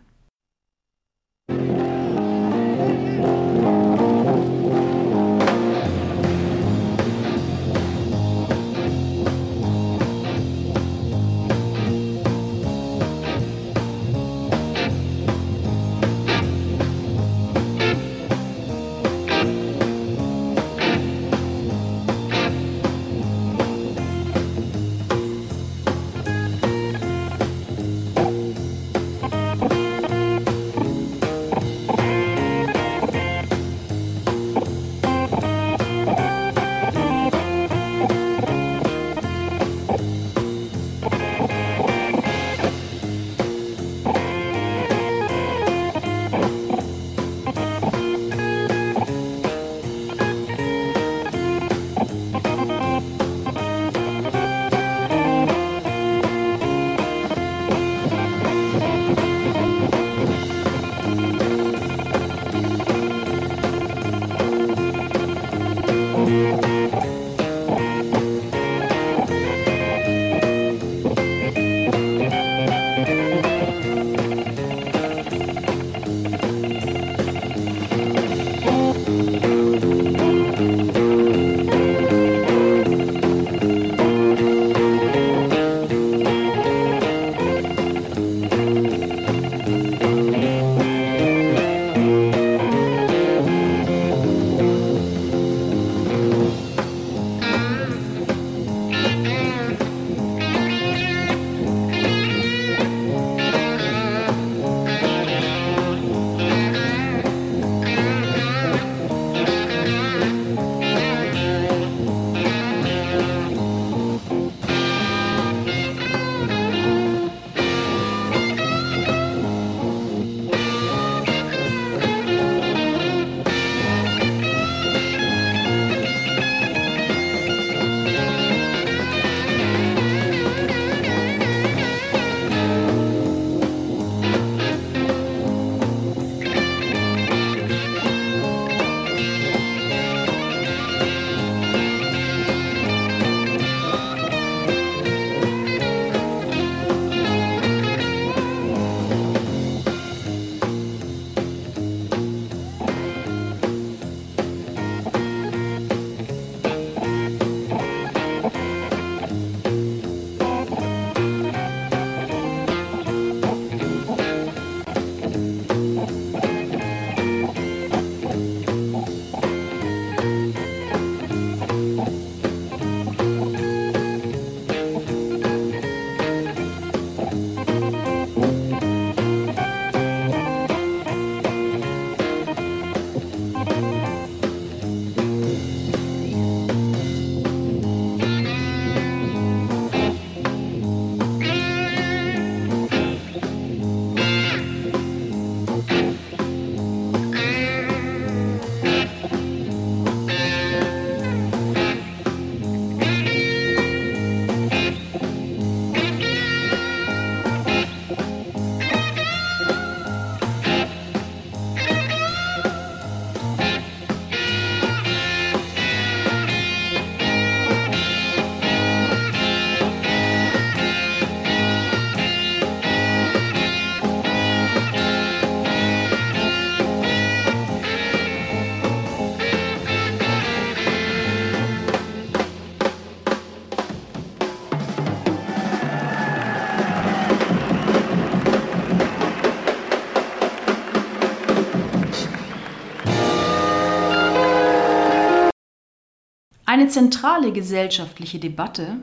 Eine 246.68 246.88
zentrale 246.88 247.50
gesellschaftliche 247.50 248.38
Debatte, 248.38 248.98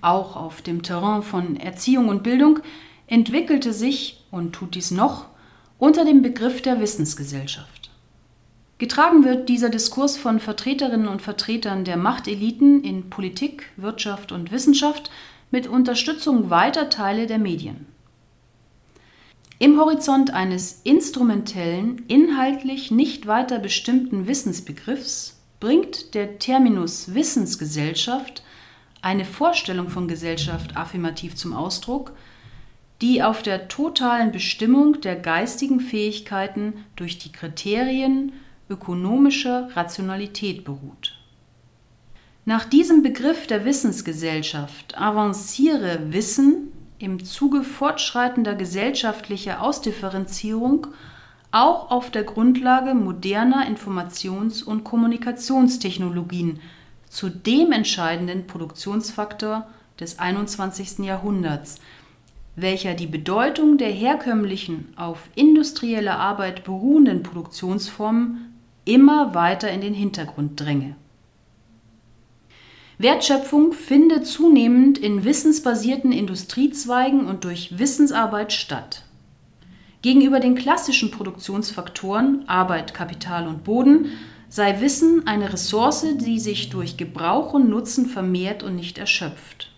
auch 0.00 0.34
auf 0.34 0.62
dem 0.62 0.82
Terrain 0.82 1.22
von 1.22 1.54
Erziehung 1.54 2.08
und 2.08 2.24
Bildung, 2.24 2.58
entwickelte 3.06 3.72
sich 3.72 4.24
und 4.32 4.52
tut 4.52 4.74
dies 4.74 4.90
noch 4.90 5.26
unter 5.78 6.04
dem 6.04 6.22
Begriff 6.22 6.60
der 6.60 6.80
Wissensgesellschaft. 6.80 7.92
Getragen 8.78 9.24
wird 9.24 9.48
dieser 9.48 9.68
Diskurs 9.68 10.16
von 10.16 10.40
Vertreterinnen 10.40 11.06
und 11.06 11.22
Vertretern 11.22 11.84
der 11.84 11.96
Machteliten 11.96 12.82
in 12.82 13.10
Politik, 13.10 13.70
Wirtschaft 13.76 14.32
und 14.32 14.50
Wissenschaft 14.50 15.08
mit 15.52 15.68
Unterstützung 15.68 16.50
weiter 16.50 16.90
Teile 16.90 17.28
der 17.28 17.38
Medien. 17.38 17.86
Im 19.60 19.78
Horizont 19.78 20.34
eines 20.34 20.80
instrumentellen, 20.82 22.02
inhaltlich 22.08 22.90
nicht 22.90 23.28
weiter 23.28 23.60
bestimmten 23.60 24.26
Wissensbegriffs 24.26 25.33
bringt 25.64 26.12
der 26.14 26.38
Terminus 26.38 27.14
Wissensgesellschaft 27.14 28.42
eine 29.00 29.24
Vorstellung 29.24 29.88
von 29.88 30.08
Gesellschaft 30.08 30.76
affirmativ 30.76 31.36
zum 31.36 31.54
Ausdruck, 31.54 32.12
die 33.00 33.22
auf 33.22 33.42
der 33.42 33.68
totalen 33.68 34.30
Bestimmung 34.30 35.00
der 35.00 35.16
geistigen 35.16 35.80
Fähigkeiten 35.80 36.74
durch 36.96 37.16
die 37.16 37.32
Kriterien 37.32 38.34
ökonomischer 38.68 39.70
Rationalität 39.74 40.64
beruht. 40.64 41.16
Nach 42.44 42.66
diesem 42.66 43.02
Begriff 43.02 43.46
der 43.46 43.64
Wissensgesellschaft 43.64 44.98
avanciere 44.98 46.12
Wissen 46.12 46.72
im 46.98 47.24
Zuge 47.24 47.62
fortschreitender 47.62 48.54
gesellschaftlicher 48.54 49.62
Ausdifferenzierung 49.62 50.88
auch 51.54 51.90
auf 51.90 52.10
der 52.10 52.24
Grundlage 52.24 52.94
moderner 52.94 53.66
Informations- 53.68 54.62
und 54.62 54.82
Kommunikationstechnologien 54.82 56.60
zu 57.08 57.30
dem 57.30 57.70
entscheidenden 57.70 58.46
Produktionsfaktor 58.48 59.68
des 60.00 60.18
21. 60.18 61.04
Jahrhunderts, 61.04 61.76
welcher 62.56 62.94
die 62.94 63.06
Bedeutung 63.06 63.78
der 63.78 63.90
herkömmlichen, 63.90 64.92
auf 64.96 65.28
industrieller 65.36 66.18
Arbeit 66.18 66.64
beruhenden 66.64 67.22
Produktionsformen 67.22 68.52
immer 68.84 69.34
weiter 69.34 69.70
in 69.70 69.80
den 69.80 69.94
Hintergrund 69.94 70.60
dränge. 70.60 70.96
Wertschöpfung 72.98 73.72
finde 73.72 74.22
zunehmend 74.22 74.98
in 74.98 75.24
wissensbasierten 75.24 76.10
Industriezweigen 76.10 77.26
und 77.26 77.44
durch 77.44 77.78
Wissensarbeit 77.78 78.52
statt. 78.52 79.04
Gegenüber 80.04 80.38
den 80.38 80.54
klassischen 80.54 81.10
Produktionsfaktoren 81.10 82.46
Arbeit, 82.46 82.92
Kapital 82.92 83.48
und 83.48 83.64
Boden 83.64 84.10
sei 84.50 84.82
Wissen 84.82 85.26
eine 85.26 85.50
Ressource, 85.50 86.04
die 86.18 86.38
sich 86.38 86.68
durch 86.68 86.98
Gebrauch 86.98 87.54
und 87.54 87.70
Nutzen 87.70 88.04
vermehrt 88.04 88.62
und 88.62 88.76
nicht 88.76 88.98
erschöpft. 88.98 89.72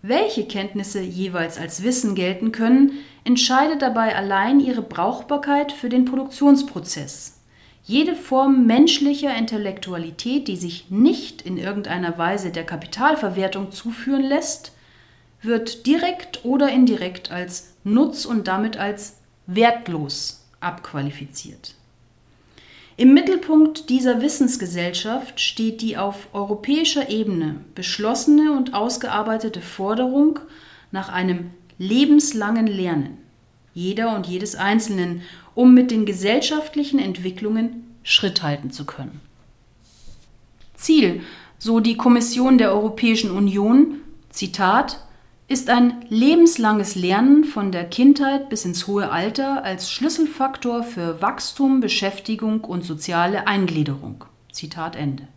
Welche 0.00 0.46
Kenntnisse 0.46 1.00
jeweils 1.00 1.58
als 1.58 1.82
Wissen 1.82 2.14
gelten 2.14 2.52
können, 2.52 2.92
entscheidet 3.24 3.82
dabei 3.82 4.14
allein 4.14 4.60
ihre 4.60 4.82
Brauchbarkeit 4.82 5.72
für 5.72 5.88
den 5.88 6.04
Produktionsprozess. 6.04 7.40
Jede 7.82 8.14
Form 8.14 8.64
menschlicher 8.64 9.36
Intellektualität, 9.36 10.46
die 10.46 10.56
sich 10.56 10.88
nicht 10.88 11.42
in 11.42 11.58
irgendeiner 11.58 12.16
Weise 12.16 12.52
der 12.52 12.64
Kapitalverwertung 12.64 13.72
zuführen 13.72 14.22
lässt, 14.22 14.70
wird 15.42 15.86
direkt 15.86 16.44
oder 16.44 16.70
indirekt 16.70 17.30
als 17.30 17.74
Nutz 17.84 18.24
und 18.24 18.48
damit 18.48 18.76
als 18.76 19.18
wertlos 19.46 20.44
abqualifiziert. 20.60 21.74
Im 22.96 23.12
Mittelpunkt 23.12 23.90
dieser 23.90 24.22
Wissensgesellschaft 24.22 25.38
steht 25.38 25.82
die 25.82 25.98
auf 25.98 26.28
europäischer 26.32 27.10
Ebene 27.10 27.60
beschlossene 27.74 28.52
und 28.52 28.72
ausgearbeitete 28.72 29.60
Forderung 29.60 30.38
nach 30.90 31.10
einem 31.10 31.50
lebenslangen 31.78 32.66
Lernen 32.66 33.18
jeder 33.76 34.16
und 34.16 34.26
jedes 34.26 34.54
Einzelnen, 34.54 35.20
um 35.54 35.74
mit 35.74 35.90
den 35.90 36.06
gesellschaftlichen 36.06 36.98
Entwicklungen 36.98 37.84
Schritt 38.02 38.42
halten 38.42 38.70
zu 38.70 38.86
können. 38.86 39.20
Ziel, 40.74 41.20
so 41.58 41.80
die 41.80 41.98
Kommission 41.98 42.56
der 42.56 42.72
Europäischen 42.72 43.30
Union, 43.30 44.00
Zitat, 44.30 44.98
ist 45.48 45.70
ein 45.70 46.04
lebenslanges 46.08 46.96
Lernen 46.96 47.44
von 47.44 47.70
der 47.70 47.84
Kindheit 47.84 48.48
bis 48.48 48.64
ins 48.64 48.86
hohe 48.88 49.10
Alter 49.10 49.62
als 49.62 49.90
Schlüsselfaktor 49.90 50.82
für 50.82 51.22
Wachstum, 51.22 51.80
Beschäftigung 51.80 52.64
und 52.64 52.84
soziale 52.84 53.46
Eingliederung. 53.46 54.24
Zitat 54.50 54.96
Ende. 54.96 55.28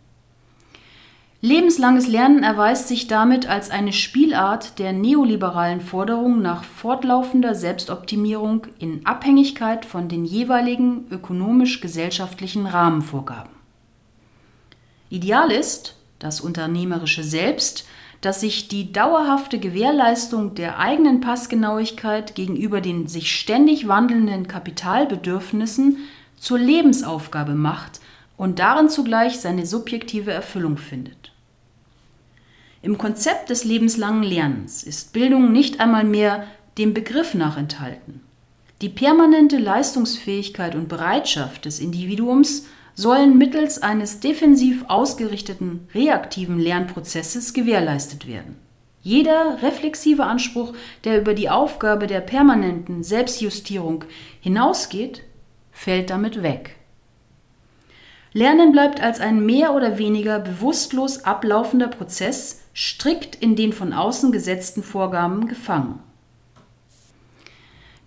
Lebenslanges 1.42 2.06
Lernen 2.06 2.42
erweist 2.42 2.88
sich 2.88 3.06
damit 3.06 3.48
als 3.48 3.70
eine 3.70 3.94
Spielart 3.94 4.78
der 4.78 4.92
neoliberalen 4.92 5.80
Forderung 5.80 6.42
nach 6.42 6.64
fortlaufender 6.64 7.54
Selbstoptimierung 7.54 8.66
in 8.78 9.06
Abhängigkeit 9.06 9.86
von 9.86 10.08
den 10.08 10.26
jeweiligen 10.26 11.06
ökonomisch-gesellschaftlichen 11.10 12.66
Rahmenvorgaben. 12.66 13.52
Ideal 15.08 15.50
ist, 15.50 15.96
das 16.18 16.42
unternehmerische 16.42 17.24
Selbst 17.24 17.86
dass 18.20 18.40
sich 18.40 18.68
die 18.68 18.92
dauerhafte 18.92 19.58
Gewährleistung 19.58 20.54
der 20.54 20.78
eigenen 20.78 21.20
Passgenauigkeit 21.20 22.34
gegenüber 22.34 22.80
den 22.80 23.06
sich 23.06 23.34
ständig 23.34 23.88
wandelnden 23.88 24.46
Kapitalbedürfnissen 24.46 25.96
zur 26.38 26.58
Lebensaufgabe 26.58 27.54
macht 27.54 28.00
und 28.36 28.58
darin 28.58 28.88
zugleich 28.88 29.40
seine 29.40 29.66
subjektive 29.66 30.32
Erfüllung 30.32 30.76
findet. 30.76 31.32
Im 32.82 32.96
Konzept 32.96 33.50
des 33.50 33.64
lebenslangen 33.64 34.22
Lernens 34.22 34.82
ist 34.82 35.12
Bildung 35.12 35.52
nicht 35.52 35.80
einmal 35.80 36.04
mehr 36.04 36.46
dem 36.78 36.94
Begriff 36.94 37.34
nach 37.34 37.58
enthalten. 37.58 38.20
Die 38.80 38.88
permanente 38.88 39.58
Leistungsfähigkeit 39.58 40.74
und 40.74 40.88
Bereitschaft 40.88 41.66
des 41.66 41.80
Individuums 41.80 42.64
sollen 43.00 43.38
mittels 43.38 43.82
eines 43.82 44.20
defensiv 44.20 44.84
ausgerichteten 44.88 45.88
reaktiven 45.94 46.58
Lernprozesses 46.58 47.54
gewährleistet 47.54 48.28
werden. 48.28 48.56
Jeder 49.02 49.62
reflexive 49.62 50.24
Anspruch, 50.24 50.74
der 51.04 51.18
über 51.18 51.32
die 51.32 51.48
Aufgabe 51.48 52.06
der 52.06 52.20
permanenten 52.20 53.02
Selbstjustierung 53.02 54.04
hinausgeht, 54.42 55.22
fällt 55.72 56.10
damit 56.10 56.42
weg. 56.42 56.76
Lernen 58.34 58.72
bleibt 58.72 59.00
als 59.02 59.18
ein 59.18 59.44
mehr 59.44 59.74
oder 59.74 59.96
weniger 59.96 60.38
bewusstlos 60.38 61.24
ablaufender 61.24 61.88
Prozess 61.88 62.60
strikt 62.74 63.34
in 63.34 63.56
den 63.56 63.72
von 63.72 63.94
außen 63.94 64.30
gesetzten 64.30 64.82
Vorgaben 64.82 65.48
gefangen. 65.48 66.00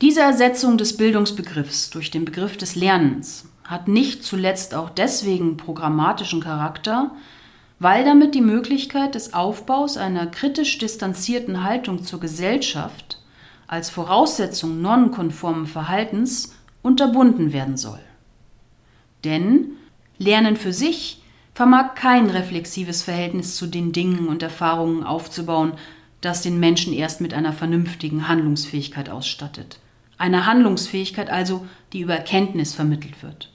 Diese 0.01 0.21
Ersetzung 0.21 0.77
des 0.77 0.95
Bildungsbegriffs 0.95 1.89
durch 1.89 2.11
den 2.11 2.25
Begriff 2.25 2.57
des 2.57 2.75
Lernens 2.75 3.45
hat 3.73 3.87
nicht 3.87 4.23
zuletzt 4.23 4.73
auch 4.73 4.89
deswegen 4.89 5.57
programmatischen 5.57 6.41
Charakter, 6.41 7.11
weil 7.79 8.05
damit 8.05 8.35
die 8.35 8.41
Möglichkeit 8.41 9.15
des 9.15 9.33
Aufbaus 9.33 9.97
einer 9.97 10.27
kritisch 10.27 10.77
distanzierten 10.77 11.63
Haltung 11.63 12.03
zur 12.03 12.19
Gesellschaft 12.21 13.19
als 13.67 13.89
Voraussetzung 13.89 14.81
nonkonformen 14.81 15.65
Verhaltens 15.65 16.55
unterbunden 16.81 17.51
werden 17.51 17.75
soll. 17.75 17.99
Denn 19.23 19.71
Lernen 20.17 20.55
für 20.55 20.73
sich 20.73 21.21
vermag 21.53 21.95
kein 21.95 22.29
reflexives 22.29 23.01
Verhältnis 23.01 23.55
zu 23.55 23.67
den 23.67 23.91
Dingen 23.91 24.27
und 24.27 24.43
Erfahrungen 24.43 25.03
aufzubauen, 25.03 25.73
das 26.21 26.41
den 26.41 26.59
Menschen 26.59 26.93
erst 26.93 27.19
mit 27.21 27.33
einer 27.33 27.53
vernünftigen 27.53 28.27
Handlungsfähigkeit 28.27 29.09
ausstattet. 29.09 29.79
einer 30.17 30.45
Handlungsfähigkeit 30.45 31.29
also, 31.29 31.67
die 31.91 32.01
über 32.01 32.17
Kenntnis 32.17 32.73
vermittelt 32.73 33.21
wird. 33.23 33.52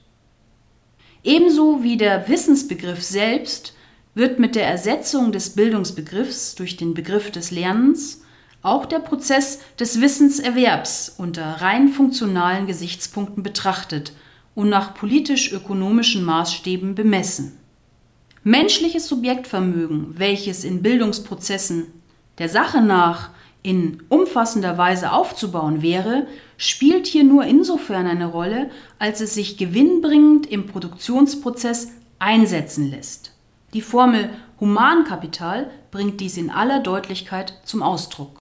Ebenso 1.28 1.82
wie 1.82 1.98
der 1.98 2.26
Wissensbegriff 2.26 3.02
selbst 3.02 3.74
wird 4.14 4.38
mit 4.38 4.54
der 4.54 4.66
Ersetzung 4.66 5.30
des 5.30 5.50
Bildungsbegriffs 5.50 6.54
durch 6.54 6.78
den 6.78 6.94
Begriff 6.94 7.30
des 7.30 7.50
Lernens 7.50 8.22
auch 8.62 8.86
der 8.86 9.00
Prozess 9.00 9.60
des 9.78 10.00
Wissenserwerbs 10.00 11.16
unter 11.18 11.60
rein 11.60 11.90
funktionalen 11.90 12.66
Gesichtspunkten 12.66 13.42
betrachtet 13.42 14.12
und 14.54 14.70
nach 14.70 14.94
politisch-ökonomischen 14.94 16.24
Maßstäben 16.24 16.94
bemessen. 16.94 17.58
Menschliches 18.42 19.06
Subjektvermögen, 19.06 20.14
welches 20.18 20.64
in 20.64 20.80
Bildungsprozessen 20.80 21.88
der 22.38 22.48
Sache 22.48 22.80
nach 22.80 23.32
in 23.62 24.02
umfassender 24.08 24.78
Weise 24.78 25.12
aufzubauen 25.12 25.82
wäre, 25.82 26.26
spielt 26.58 27.06
hier 27.06 27.24
nur 27.24 27.44
insofern 27.44 28.06
eine 28.06 28.26
Rolle, 28.26 28.70
als 28.98 29.22
es 29.22 29.32
sich 29.32 29.56
gewinnbringend 29.56 30.46
im 30.46 30.66
Produktionsprozess 30.66 31.92
einsetzen 32.18 32.90
lässt. 32.90 33.32
Die 33.72 33.80
Formel 33.80 34.30
Humankapital 34.60 35.70
bringt 35.90 36.20
dies 36.20 36.36
in 36.36 36.50
aller 36.50 36.80
Deutlichkeit 36.80 37.54
zum 37.64 37.82
Ausdruck. 37.82 38.37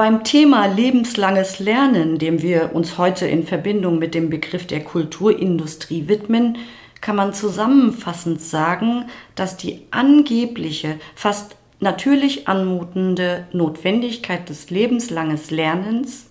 Beim 0.00 0.24
Thema 0.24 0.64
lebenslanges 0.64 1.58
Lernen, 1.58 2.16
dem 2.16 2.40
wir 2.40 2.74
uns 2.74 2.96
heute 2.96 3.26
in 3.26 3.46
Verbindung 3.46 3.98
mit 3.98 4.14
dem 4.14 4.30
Begriff 4.30 4.66
der 4.66 4.82
Kulturindustrie 4.82 6.08
widmen, 6.08 6.56
kann 7.02 7.16
man 7.16 7.34
zusammenfassend 7.34 8.40
sagen, 8.40 9.10
dass 9.34 9.58
die 9.58 9.82
angebliche, 9.90 10.98
fast 11.14 11.54
natürlich 11.80 12.48
anmutende 12.48 13.46
Notwendigkeit 13.52 14.48
des 14.48 14.70
lebenslanges 14.70 15.50
Lernens 15.50 16.30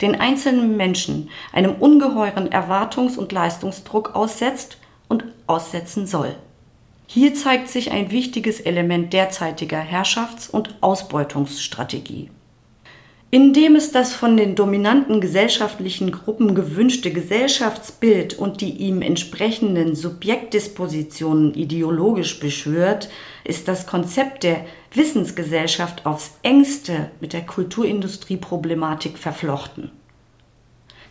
den 0.00 0.20
einzelnen 0.20 0.76
Menschen 0.76 1.30
einem 1.52 1.76
ungeheuren 1.76 2.50
Erwartungs- 2.50 3.16
und 3.16 3.30
Leistungsdruck 3.30 4.16
aussetzt 4.16 4.78
und 5.06 5.22
aussetzen 5.46 6.08
soll. 6.08 6.34
Hier 7.06 7.32
zeigt 7.36 7.68
sich 7.68 7.92
ein 7.92 8.10
wichtiges 8.10 8.58
Element 8.58 9.12
derzeitiger 9.12 9.78
Herrschafts- 9.78 10.50
und 10.50 10.74
Ausbeutungsstrategie. 10.80 12.28
Indem 13.34 13.74
es 13.74 13.90
das 13.90 14.14
von 14.14 14.36
den 14.36 14.54
dominanten 14.54 15.20
gesellschaftlichen 15.20 16.12
Gruppen 16.12 16.54
gewünschte 16.54 17.12
Gesellschaftsbild 17.12 18.38
und 18.38 18.60
die 18.60 18.70
ihm 18.70 19.02
entsprechenden 19.02 19.96
Subjektdispositionen 19.96 21.52
ideologisch 21.52 22.38
beschwört, 22.38 23.08
ist 23.42 23.66
das 23.66 23.88
Konzept 23.88 24.44
der 24.44 24.64
Wissensgesellschaft 24.92 26.06
aufs 26.06 26.38
engste 26.44 27.10
mit 27.20 27.32
der 27.32 27.44
Kulturindustrieproblematik 27.44 29.18
verflochten. 29.18 29.90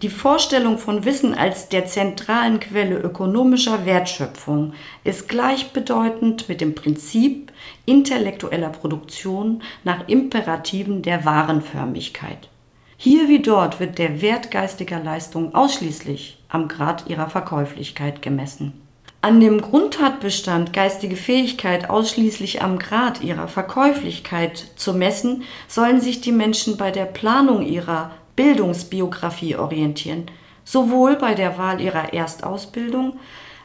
Die 0.04 0.10
Vorstellung 0.10 0.80
von 0.80 1.06
Wissen 1.06 1.34
als 1.34 1.70
der 1.70 1.86
zentralen 1.86 2.60
Quelle 2.60 2.98
ökonomischer 2.98 3.86
Wertschöpfung 3.86 4.74
ist 5.06 5.30
gleichbedeutend 5.30 6.50
mit 6.50 6.60
dem 6.60 6.76
Prinzip 6.76 7.54
intellektueller 7.86 8.68
Produktion 8.68 9.64
nach 9.86 10.10
Imperativen 10.10 11.04
der 11.04 11.24
Warenförmigkeit. 11.24 12.50
Hier 12.98 13.30
wie 13.30 13.42
dort 13.42 13.80
wird 13.80 13.98
der 13.98 14.22
Wert 14.22 14.52
geistiger 14.52 15.00
Leistung 15.02 15.56
ausschließlich 15.56 16.38
am 16.50 16.68
Grad 16.68 17.08
ihrer 17.08 17.30
Verkäuflichkeit 17.30 18.22
gemessen. 18.22 18.74
An 19.22 19.40
dem 19.40 19.62
Grundtatbestand 19.62 20.74
geistige 20.74 21.16
Fähigkeit 21.16 21.90
ausschließlich 21.90 22.62
am 22.62 22.78
Grad 22.78 23.24
ihrer 23.24 23.48
Verkäuflichkeit 23.48 24.66
zu 24.76 24.94
messen, 24.94 25.44
sollen 25.70 26.02
sich 26.02 26.20
die 26.20 26.34
Menschen 26.34 26.76
bei 26.76 26.92
der 26.92 27.06
Planung 27.06 27.66
ihrer 27.66 28.12
Bildungsbiografie 28.36 29.56
orientieren, 29.56 30.26
sowohl 30.64 31.16
bei 31.16 31.34
der 31.34 31.58
Wahl 31.58 31.82
ihrer 31.82 32.14
Erstausbildung 32.14 33.20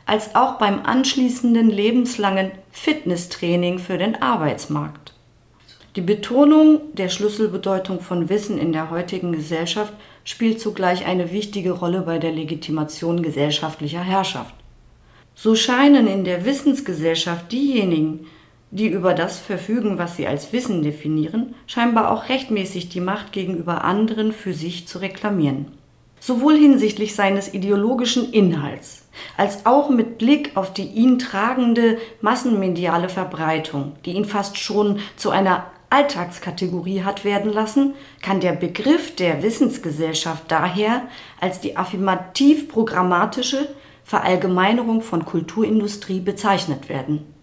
als 0.07 0.35
auch 0.35 0.59
beim 0.59 0.83
anschließenden 0.85 1.69
lebenslangen 1.69 2.51
Fitnesstraining 2.73 3.79
für 3.79 3.99
den 3.99 4.21
Arbeitsmarkt. 4.23 5.13
Die 5.97 6.01
Betonung 6.01 6.81
der 6.95 7.09
Schlüsselbedeutung 7.09 8.01
von 8.01 8.29
Wissen 8.29 8.59
in 8.59 8.73
der 8.73 8.91
heutigen 8.91 9.33
Gesellschaft 9.33 9.93
spielt 10.25 10.61
zugleich 10.61 11.07
eine 11.07 11.33
wichtige 11.33 11.73
Rolle 11.73 12.03
bei 12.03 12.19
der 12.19 12.33
Legitimation 12.33 13.23
gesellschaftlicher 13.23 14.03
Herrschaft. 14.03 14.55
So 15.35 15.55
scheinen 15.55 16.07
in 16.07 16.25
der 16.25 16.45
Wissensgesellschaft 16.45 17.53
diejenigen, 17.53 18.27
die 18.71 18.89
über 18.89 19.15
das 19.15 19.39
verfügen, 19.39 19.99
was 19.99 20.17
sie 20.17 20.27
als 20.27 20.53
Wissen 20.53 20.83
definieren, 20.83 21.55
scheinbar 21.67 22.11
auch 22.11 22.29
rechtmäßig 22.29 22.89
die 22.89 23.01
Macht 23.01 23.33
gegenüber 23.33 23.85
anderen 23.85 24.33
für 24.33 24.53
sich 24.53 24.87
zu 24.87 24.99
reklamieren. 24.99 25.73
sowohl 26.21 26.57
hinsichtlich 26.57 27.15
seines 27.15 27.55
ideologischen 27.55 28.33
Inhalts 28.33 29.07
als 29.37 29.67
auch 29.67 29.89
mit 29.89 30.19
Blick 30.19 30.57
auf 30.57 30.73
die 30.73 30.87
ihn 30.87 31.19
tragende 31.19 31.99
massenmediale 32.21 33.09
Verbreitung, 33.09 33.93
die 34.05 34.13
ihn 34.13 34.25
fast 34.25 34.59
schon 34.59 34.99
zu 35.17 35.31
einer 35.31 35.67
Alltagskategorie 35.91 37.03
hat 37.03 37.25
werden 37.25 37.53
lassen, 37.53 37.95
kann 38.21 38.41
der 38.41 38.53
Begriff 38.53 39.15
der 39.15 39.43
Wissensgesellschaft 39.43 40.45
daher 40.49 41.03
als 41.41 41.61
die 41.61 41.77
affirmativ 41.77 42.69
programmatische 42.69 43.69
Verallgemeinerung 44.05 45.01
von 45.03 45.25
Kulturindustrie 45.25 46.21
bezeichnet 46.21 46.89
werden. 46.89 47.38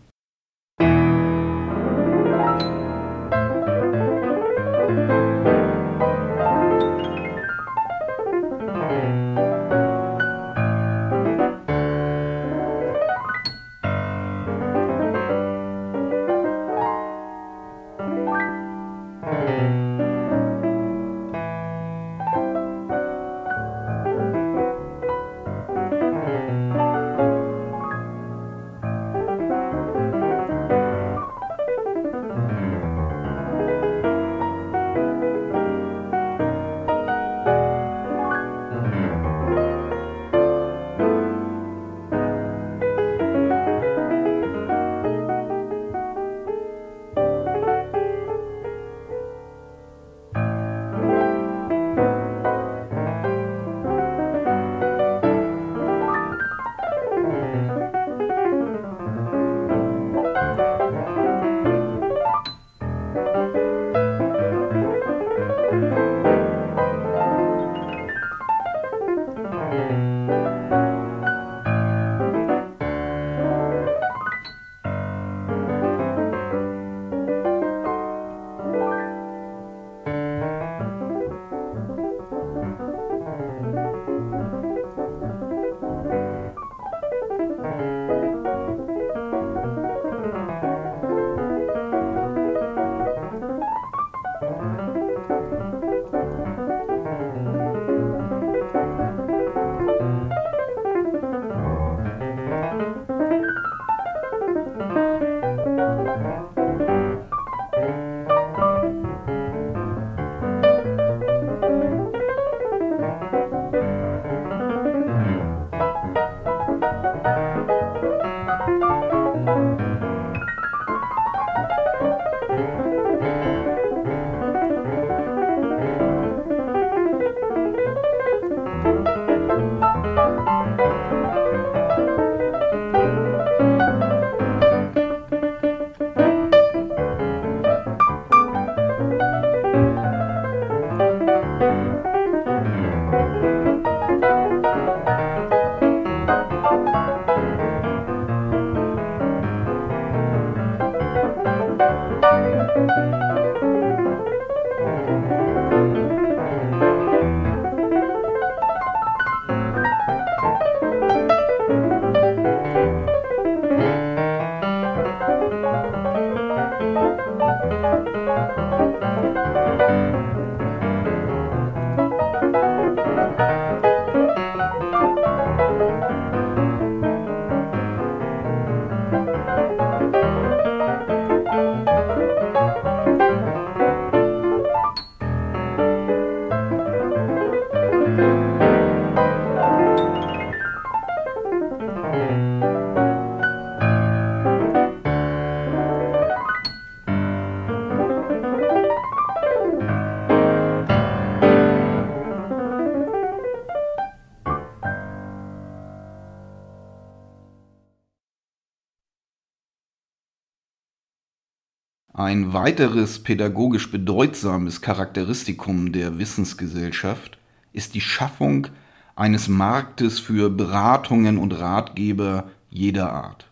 Ein 212.36 212.52
weiteres 212.52 213.20
pädagogisch 213.20 213.90
bedeutsames 213.90 214.82
Charakteristikum 214.82 215.94
der 215.94 216.20
Wissensgesellschaft 216.20 217.38
ist 217.72 217.94
die 217.94 218.02
Schaffung 218.02 218.68
eines 219.16 219.48
Marktes 219.48 220.20
für 220.20 220.50
Beratungen 220.50 221.38
und 221.38 221.54
Ratgeber 221.54 222.50
jeder 222.70 223.14
Art. 223.14 223.48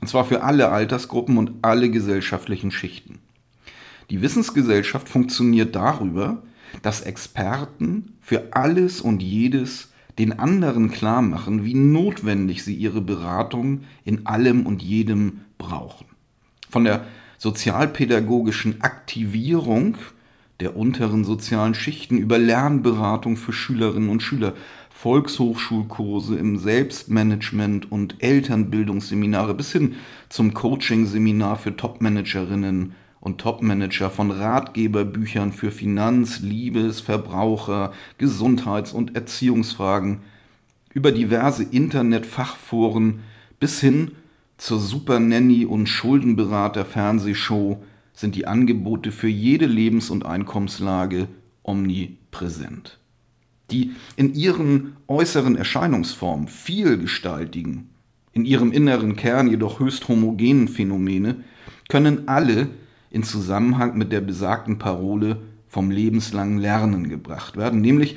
Und 0.00 0.08
zwar 0.08 0.24
für 0.24 0.42
alle 0.42 0.70
Altersgruppen 0.70 1.38
und 1.38 1.52
alle 1.62 1.90
gesellschaftlichen 1.90 2.72
Schichten. 2.72 3.20
Die 4.10 4.20
Wissensgesellschaft 4.20 5.08
funktioniert 5.08 5.76
darüber, 5.76 6.42
dass 6.82 7.02
Experten 7.02 8.16
für 8.20 8.48
alles 8.50 9.00
und 9.00 9.22
jedes 9.22 9.92
den 10.18 10.40
anderen 10.40 10.90
klar 10.90 11.22
machen, 11.22 11.64
wie 11.64 11.74
notwendig 11.74 12.64
sie 12.64 12.74
ihre 12.74 13.00
Beratung 13.00 13.82
in 14.04 14.26
allem 14.26 14.66
und 14.66 14.82
jedem 14.82 15.42
brauchen. 15.56 16.06
Von 16.68 16.82
der 16.82 17.06
sozialpädagogischen 17.38 18.82
Aktivierung 18.82 19.96
der 20.60 20.76
unteren 20.76 21.24
sozialen 21.24 21.74
Schichten 21.74 22.18
über 22.18 22.36
Lernberatung 22.36 23.36
für 23.36 23.52
Schülerinnen 23.52 24.10
und 24.10 24.22
Schüler, 24.22 24.54
Volkshochschulkurse 24.90 26.36
im 26.36 26.58
Selbstmanagement 26.58 27.92
und 27.92 28.16
Elternbildungsseminare 28.18 29.54
bis 29.54 29.70
hin 29.70 29.94
zum 30.28 30.54
Coaching-Seminar 30.54 31.56
für 31.56 31.76
Topmanagerinnen 31.76 32.94
und 33.20 33.40
Topmanager 33.40 34.10
von 34.10 34.32
Ratgeberbüchern 34.32 35.52
für 35.52 35.70
Finanz-, 35.70 36.40
Liebes-, 36.40 37.00
Verbraucher-, 37.00 37.92
Gesundheits- 38.18 38.92
und 38.92 39.14
Erziehungsfragen 39.14 40.22
über 40.92 41.12
diverse 41.12 41.62
Internetfachforen 41.62 43.20
bis 43.60 43.80
hin 43.80 44.12
zur 44.58 44.80
Super 44.80 45.20
Nanny 45.20 45.64
und 45.64 45.88
Schuldenberater 45.88 46.84
Fernsehshow 46.84 47.82
sind 48.12 48.34
die 48.34 48.46
Angebote 48.46 49.12
für 49.12 49.28
jede 49.28 49.66
Lebens- 49.66 50.10
und 50.10 50.26
Einkommenslage 50.26 51.28
omnipräsent. 51.62 52.98
Die 53.70 53.92
in 54.16 54.34
ihren 54.34 54.96
äußeren 55.06 55.56
Erscheinungsformen 55.56 56.48
vielgestaltigen, 56.48 57.90
in 58.32 58.44
ihrem 58.44 58.72
inneren 58.72 59.14
Kern 59.14 59.48
jedoch 59.48 59.78
höchst 59.78 60.08
homogenen 60.08 60.68
Phänomene 60.68 61.44
können 61.88 62.26
alle 62.26 62.68
in 63.10 63.22
Zusammenhang 63.22 63.96
mit 63.96 64.10
der 64.10 64.20
besagten 64.20 64.78
Parole 64.78 65.40
vom 65.68 65.90
lebenslangen 65.90 66.58
Lernen 66.58 67.08
gebracht 67.08 67.56
werden, 67.56 67.80
nämlich 67.80 68.16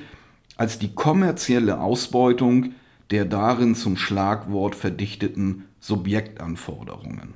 als 0.57 0.79
die 0.79 0.93
kommerzielle 0.93 1.79
Ausbeutung 1.79 2.73
der 3.11 3.25
darin 3.25 3.75
zum 3.75 3.97
Schlagwort 3.97 4.73
verdichteten 4.73 5.65
Subjektanforderungen. 5.82 7.34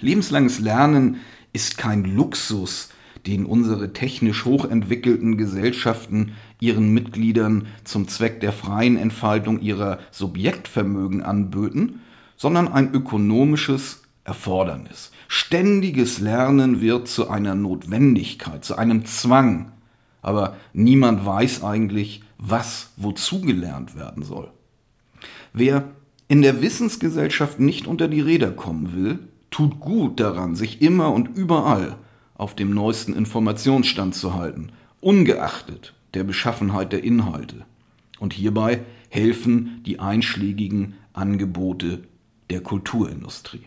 Lebenslanges 0.00 0.58
Lernen 0.58 1.20
ist 1.52 1.78
kein 1.78 2.04
Luxus, 2.04 2.90
den 3.26 3.46
unsere 3.46 3.92
technisch 3.92 4.44
hochentwickelten 4.44 5.38
Gesellschaften 5.38 6.32
ihren 6.60 6.92
Mitgliedern 6.92 7.68
zum 7.84 8.08
Zweck 8.08 8.40
der 8.40 8.52
freien 8.52 8.98
Entfaltung 8.98 9.60
ihrer 9.60 9.98
Subjektvermögen 10.10 11.22
anböten, 11.22 12.00
sondern 12.36 12.68
ein 12.68 12.92
ökonomisches 12.92 14.02
Erfordernis. 14.24 15.12
Ständiges 15.28 16.18
Lernen 16.18 16.80
wird 16.80 17.08
zu 17.08 17.30
einer 17.30 17.54
Notwendigkeit, 17.54 18.64
zu 18.64 18.76
einem 18.76 19.06
Zwang, 19.06 19.72
aber 20.20 20.56
niemand 20.72 21.24
weiß 21.24 21.62
eigentlich, 21.62 22.22
was 22.38 22.90
wozu 22.96 23.40
gelernt 23.40 23.96
werden 23.96 24.22
soll. 24.22 24.50
Wer 25.52 25.84
in 26.28 26.42
der 26.42 26.62
Wissensgesellschaft 26.62 27.60
nicht 27.60 27.86
unter 27.86 28.08
die 28.08 28.20
Räder 28.20 28.50
kommen 28.50 28.94
will, 28.94 29.18
tut 29.50 29.80
gut 29.80 30.20
daran, 30.20 30.56
sich 30.56 30.82
immer 30.82 31.12
und 31.12 31.36
überall 31.36 31.96
auf 32.34 32.56
dem 32.56 32.74
neuesten 32.74 33.14
Informationsstand 33.14 34.14
zu 34.14 34.34
halten, 34.34 34.70
ungeachtet 35.00 35.94
der 36.14 36.24
Beschaffenheit 36.24 36.92
der 36.92 37.04
Inhalte. 37.04 37.64
Und 38.18 38.32
hierbei 38.32 38.80
helfen 39.08 39.80
die 39.84 40.00
einschlägigen 40.00 40.94
Angebote 41.12 42.04
der 42.50 42.60
Kulturindustrie. 42.60 43.66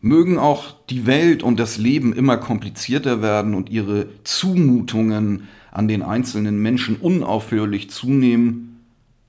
Mögen 0.00 0.38
auch 0.38 0.74
die 0.90 1.06
Welt 1.06 1.42
und 1.42 1.60
das 1.60 1.78
Leben 1.78 2.12
immer 2.12 2.36
komplizierter 2.36 3.22
werden 3.22 3.54
und 3.54 3.70
ihre 3.70 4.08
Zumutungen 4.24 5.48
an 5.70 5.88
den 5.88 6.02
einzelnen 6.02 6.60
Menschen 6.60 6.96
unaufhörlich 6.96 7.90
zunehmen, 7.90 8.71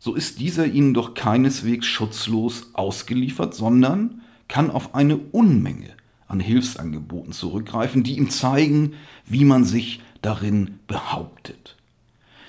so 0.03 0.15
ist 0.15 0.41
dieser 0.41 0.65
ihnen 0.65 0.93
doch 0.93 1.13
keineswegs 1.13 1.85
schutzlos 1.85 2.71
ausgeliefert, 2.73 3.55
sondern 3.55 4.21
kann 4.49 4.69
auf 4.69 4.95
eine 4.95 5.15
Unmenge 5.15 5.91
an 6.27 6.41
Hilfsangeboten 6.41 7.31
zurückgreifen, 7.31 8.03
die 8.03 8.17
ihm 8.17 8.29
zeigen, 8.29 8.95
wie 9.25 9.45
man 9.45 9.63
sich 9.63 10.01
darin 10.21 10.79
behauptet. 10.87 11.77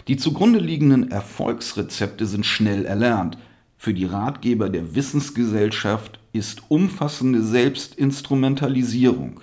Die 0.09 0.16
zugrunde 0.16 0.59
liegenden 0.59 1.12
Erfolgsrezepte 1.12 2.26
sind 2.26 2.44
schnell 2.44 2.86
erlernt. 2.86 3.38
Für 3.78 3.94
die 3.94 4.07
Ratgeber 4.07 4.68
der 4.68 4.96
Wissensgesellschaft 4.96 6.18
ist 6.32 6.68
umfassende 6.72 7.44
Selbstinstrumentalisierung 7.44 9.42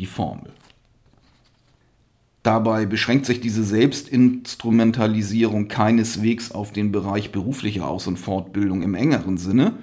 die 0.00 0.06
Formel. 0.06 0.50
Dabei 2.42 2.86
beschränkt 2.86 3.26
sich 3.26 3.40
diese 3.40 3.62
Selbstinstrumentalisierung 3.62 5.68
keineswegs 5.68 6.50
auf 6.50 6.72
den 6.72 6.90
Bereich 6.90 7.30
beruflicher 7.30 7.86
Aus- 7.86 8.08
und 8.08 8.18
Fortbildung 8.18 8.82
im 8.82 8.94
engeren 8.94 9.38
Sinne, 9.38 9.74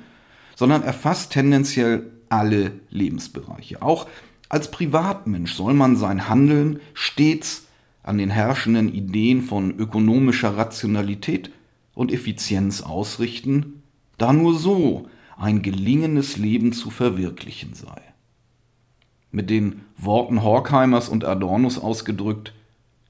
sondern 0.55 0.83
erfasst 0.83 1.31
tendenziell 1.31 2.11
alle 2.27 2.73
Lebensbereiche. 2.89 3.81
Auch 3.81 4.07
als 4.49 4.71
Privatmensch 4.71 5.53
soll 5.53 5.73
man 5.73 5.95
sein 5.95 6.27
Handeln 6.27 6.81
stets 6.93 7.67
an 8.03 8.17
den 8.17 8.29
herrschenden 8.29 8.93
Ideen 8.93 9.41
von 9.41 9.77
ökonomischer 9.77 10.57
Rationalität 10.57 11.51
und 11.93 12.11
Effizienz 12.11 12.81
ausrichten, 12.81 13.83
da 14.17 14.33
nur 14.33 14.57
so 14.57 15.07
ein 15.37 15.61
gelingendes 15.61 16.35
Leben 16.35 16.73
zu 16.73 16.89
verwirklichen 16.89 17.73
sei. 17.73 18.08
Mit 19.31 19.49
den 19.49 19.81
Worten 19.97 20.43
Horkheimers 20.43 21.09
und 21.09 21.25
Adornos 21.25 21.77
ausgedrückt, 21.77 22.53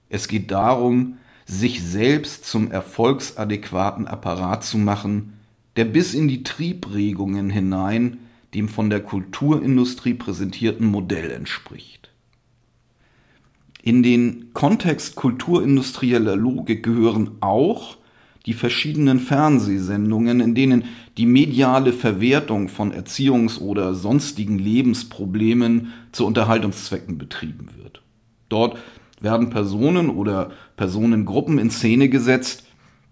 es 0.10 0.28
geht 0.28 0.52
darum, 0.52 1.18
sich 1.46 1.84
selbst 1.84 2.46
zum 2.46 2.72
erfolgsadäquaten 2.72 4.08
Apparat 4.08 4.64
zu 4.64 4.78
machen, 4.78 5.34
der 5.76 5.86
bis 5.86 6.14
in 6.14 6.28
die 6.28 6.44
Triebregungen 6.44 7.50
hinein 7.50 8.20
dem 8.54 8.68
von 8.68 8.90
der 8.90 9.02
Kulturindustrie 9.02 10.16
präsentierten 10.16 10.88
Modell 10.88 11.32
entspricht. 11.32 12.10
In 13.82 14.04
den 14.04 14.54
Kontext 14.54 15.16
kulturindustrieller 15.16 16.36
Logik 16.36 16.84
gehören 16.84 17.38
auch 17.40 17.98
die 18.46 18.54
verschiedenen 18.54 19.20
Fernsehsendungen, 19.20 20.40
in 20.40 20.56
denen 20.56 20.86
die 21.18 21.26
mediale 21.26 21.94
Verwertung 21.94 22.70
von 22.70 22.94
Erziehungs- 22.94 23.60
oder 23.60 23.94
sonstigen 23.94 24.58
Lebensproblemen 24.58 25.94
zu 26.12 26.26
Unterhaltungszwecken 26.26 27.18
betrieben 27.18 27.70
wird. 27.78 28.02
Dort 28.48 28.78
werden 29.22 29.50
Personen 29.50 30.10
oder 30.10 30.52
Personengruppen 30.78 31.60
in 31.60 31.70
Szene 31.70 32.10
gesetzt, 32.10 32.64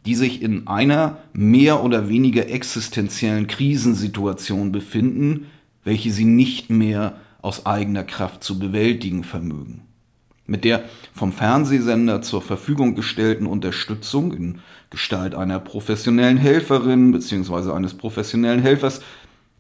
die 0.06 0.16
sich 0.16 0.42
in 0.42 0.68
einer 0.68 1.18
mehr 1.34 1.84
oder 1.84 2.08
weniger 2.08 2.50
existenziellen 2.50 3.48
Krisensituation 3.48 4.72
befinden, 4.72 5.48
welche 5.84 6.12
sie 6.12 6.26
nicht 6.26 6.70
mehr 6.70 7.18
aus 7.42 7.66
eigener 7.66 8.04
Kraft 8.04 8.44
zu 8.44 8.58
bewältigen 8.58 9.24
vermögen. 9.24 9.87
Mit 10.48 10.64
der 10.64 10.86
vom 11.14 11.34
Fernsehsender 11.34 12.22
zur 12.22 12.42
Verfügung 12.42 12.96
gestellten 12.96 13.46
Unterstützung 13.46 14.34
in 14.34 14.60
Gestalt 14.90 15.36
einer 15.36 15.60
professionellen 15.60 16.38
Helferin 16.38 17.12
bzw. 17.12 17.72
eines 17.72 17.96
professionellen 17.96 18.62
Helfers 18.62 19.02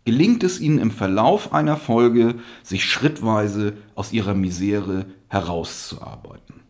gelingt 0.06 0.44
es 0.46 0.62
ihnen 0.62 0.80
im 0.80 0.92
Verlauf 0.92 1.54
einer 1.54 1.76
Folge, 1.76 2.36
sich 2.64 2.86
schrittweise 2.86 3.74
aus 3.94 4.14
ihrer 4.14 4.34
Misere 4.34 5.06
herauszuarbeiten. 5.28 6.62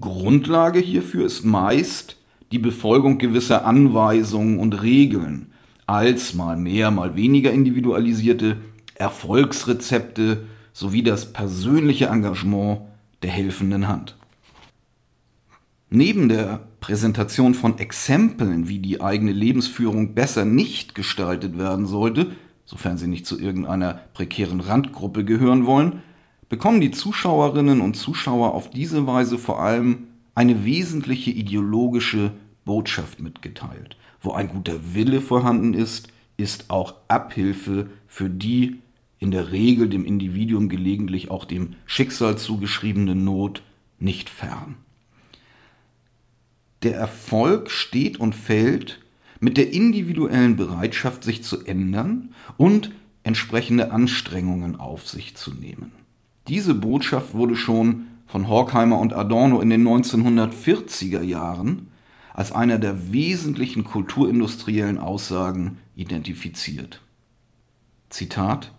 Grundlage 0.00 0.78
hierfür 0.78 1.26
ist 1.26 1.44
meist 1.44 2.16
die 2.52 2.60
Befolgung 2.60 3.18
gewisser 3.18 3.66
Anweisungen 3.66 4.60
und 4.60 4.80
Regeln 4.82 5.52
als 5.86 6.34
mal 6.34 6.56
mehr, 6.56 6.92
mal 6.92 7.16
weniger 7.16 7.50
individualisierte 7.50 8.58
Erfolgsrezepte 8.94 10.44
sowie 10.76 11.02
das 11.02 11.32
persönliche 11.32 12.08
Engagement 12.08 12.82
der 13.22 13.30
helfenden 13.30 13.88
Hand. 13.88 14.14
Neben 15.88 16.28
der 16.28 16.68
Präsentation 16.80 17.54
von 17.54 17.78
Exempeln, 17.78 18.68
wie 18.68 18.78
die 18.78 19.00
eigene 19.00 19.32
Lebensführung 19.32 20.14
besser 20.14 20.44
nicht 20.44 20.94
gestaltet 20.94 21.56
werden 21.56 21.86
sollte, 21.86 22.32
sofern 22.66 22.98
sie 22.98 23.06
nicht 23.06 23.24
zu 23.24 23.40
irgendeiner 23.40 24.00
prekären 24.12 24.60
Randgruppe 24.60 25.24
gehören 25.24 25.64
wollen, 25.64 26.02
bekommen 26.50 26.82
die 26.82 26.90
Zuschauerinnen 26.90 27.80
und 27.80 27.96
Zuschauer 27.96 28.52
auf 28.52 28.68
diese 28.68 29.06
Weise 29.06 29.38
vor 29.38 29.62
allem 29.62 30.08
eine 30.34 30.66
wesentliche 30.66 31.30
ideologische 31.30 32.32
Botschaft 32.66 33.18
mitgeteilt. 33.18 33.96
Wo 34.20 34.32
ein 34.32 34.48
guter 34.48 34.92
Wille 34.92 35.22
vorhanden 35.22 35.72
ist, 35.72 36.08
ist 36.36 36.68
auch 36.68 36.96
Abhilfe 37.08 37.88
für 38.06 38.28
die 38.28 38.82
in 39.18 39.30
der 39.30 39.52
Regel 39.52 39.88
dem 39.88 40.04
Individuum 40.04 40.68
gelegentlich 40.68 41.30
auch 41.30 41.44
dem 41.44 41.74
Schicksal 41.86 42.36
zugeschriebene 42.36 43.14
Not 43.14 43.62
nicht 43.98 44.28
fern. 44.28 44.76
Der 46.82 46.96
Erfolg 46.96 47.70
steht 47.70 48.20
und 48.20 48.34
fällt 48.34 49.00
mit 49.40 49.56
der 49.56 49.72
individuellen 49.72 50.56
Bereitschaft, 50.56 51.24
sich 51.24 51.42
zu 51.42 51.64
ändern 51.64 52.34
und 52.56 52.92
entsprechende 53.22 53.90
Anstrengungen 53.90 54.76
auf 54.76 55.08
sich 55.08 55.34
zu 55.34 55.52
nehmen. 55.52 55.92
Diese 56.48 56.74
Botschaft 56.74 57.34
wurde 57.34 57.56
schon 57.56 58.06
von 58.26 58.48
Horkheimer 58.48 58.98
und 58.98 59.14
Adorno 59.14 59.60
in 59.60 59.70
den 59.70 59.86
1940er 59.86 61.22
Jahren 61.22 61.88
als 62.34 62.52
einer 62.52 62.78
der 62.78 63.12
wesentlichen 63.12 63.84
kulturindustriellen 63.84 64.98
Aussagen 64.98 65.78
identifiziert. 65.96 67.00
Zitat 68.10 68.72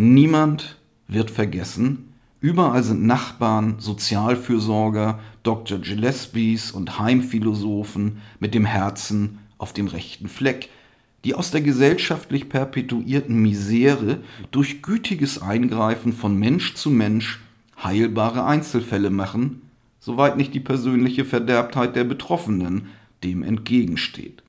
Niemand 0.00 0.76
wird 1.08 1.28
vergessen, 1.28 2.14
überall 2.40 2.84
sind 2.84 3.04
Nachbarn, 3.04 3.80
Sozialfürsorger, 3.80 5.18
Dr. 5.42 5.80
Gillespies 5.80 6.70
und 6.70 7.00
Heimphilosophen 7.00 8.18
mit 8.38 8.54
dem 8.54 8.64
Herzen 8.64 9.40
auf 9.58 9.72
dem 9.72 9.88
rechten 9.88 10.28
Fleck, 10.28 10.68
die 11.24 11.34
aus 11.34 11.50
der 11.50 11.62
gesellschaftlich 11.62 12.48
perpetuierten 12.48 13.42
Misere 13.42 14.20
durch 14.52 14.82
gütiges 14.82 15.42
Eingreifen 15.42 16.12
von 16.12 16.36
Mensch 16.36 16.74
zu 16.76 16.90
Mensch 16.90 17.40
heilbare 17.82 18.44
Einzelfälle 18.44 19.10
machen, 19.10 19.62
soweit 19.98 20.36
nicht 20.36 20.54
die 20.54 20.60
persönliche 20.60 21.24
Verderbtheit 21.24 21.96
der 21.96 22.04
Betroffenen 22.04 22.86
dem 23.24 23.42
entgegensteht. 23.42 24.44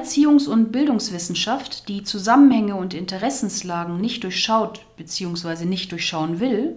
Erziehungs- 0.00 0.48
und 0.48 0.72
Bildungswissenschaft, 0.72 1.88
die 1.88 2.02
Zusammenhänge 2.04 2.74
und 2.74 2.94
Interessenslagen 2.94 4.00
nicht 4.00 4.24
durchschaut 4.24 4.80
bzw. 4.96 5.66
nicht 5.66 5.92
durchschauen 5.92 6.40
will, 6.40 6.76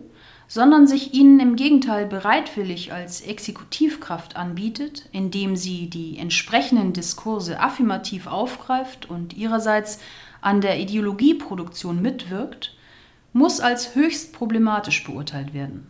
sondern 0.49 0.88
sich 0.88 1.13
ihnen 1.13 1.39
im 1.39 1.55
Gegenteil 1.55 2.05
bereitwillig 2.05 2.91
als 2.91 3.21
Exekutivkraft 3.21 4.36
anbietet, 4.36 5.07
indem 5.13 5.55
sie 5.55 5.89
die 5.89 6.17
entsprechenden 6.17 6.91
Diskurse 6.91 7.61
affirmativ 7.61 8.28
aufgreift 8.28 9.09
und 9.09 9.38
ihrerseits 9.38 9.99
an 10.41 10.59
der 10.59 10.80
Ideologieproduktion 10.80 12.01
mitwirkt, 12.01 12.76
muss 13.32 13.61
als 13.61 13.95
höchst 13.95 14.34
problematisch 14.34 15.05
beurteilt 15.05 15.53
werden. 15.53 15.88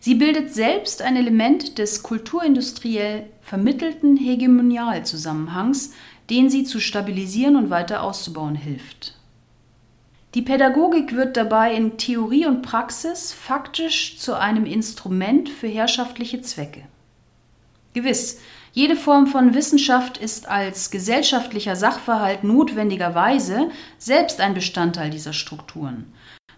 Sie 0.00 0.14
bildet 0.14 0.52
selbst 0.54 1.02
ein 1.02 1.16
Element 1.16 1.78
des 1.78 2.02
kulturindustriell 2.02 3.26
vermittelten 3.42 4.16
Hegemonialzusammenhangs, 4.16 5.92
den 6.30 6.50
sie 6.50 6.64
zu 6.64 6.80
stabilisieren 6.80 7.56
und 7.56 7.70
weiter 7.70 8.02
auszubauen 8.02 8.56
hilft. 8.56 9.14
Die 10.34 10.42
Pädagogik 10.42 11.14
wird 11.14 11.36
dabei 11.36 11.74
in 11.74 11.96
Theorie 11.96 12.46
und 12.46 12.60
Praxis 12.60 13.32
faktisch 13.32 14.18
zu 14.18 14.38
einem 14.38 14.66
Instrument 14.66 15.48
für 15.48 15.68
herrschaftliche 15.68 16.42
Zwecke. 16.42 16.82
Gewiss, 17.94 18.40
jede 18.74 18.96
Form 18.96 19.26
von 19.26 19.54
Wissenschaft 19.54 20.18
ist 20.18 20.48
als 20.48 20.90
gesellschaftlicher 20.90 21.76
Sachverhalt 21.76 22.44
notwendigerweise 22.44 23.70
selbst 23.96 24.38
ein 24.38 24.52
Bestandteil 24.52 25.08
dieser 25.08 25.32
Strukturen. 25.32 26.12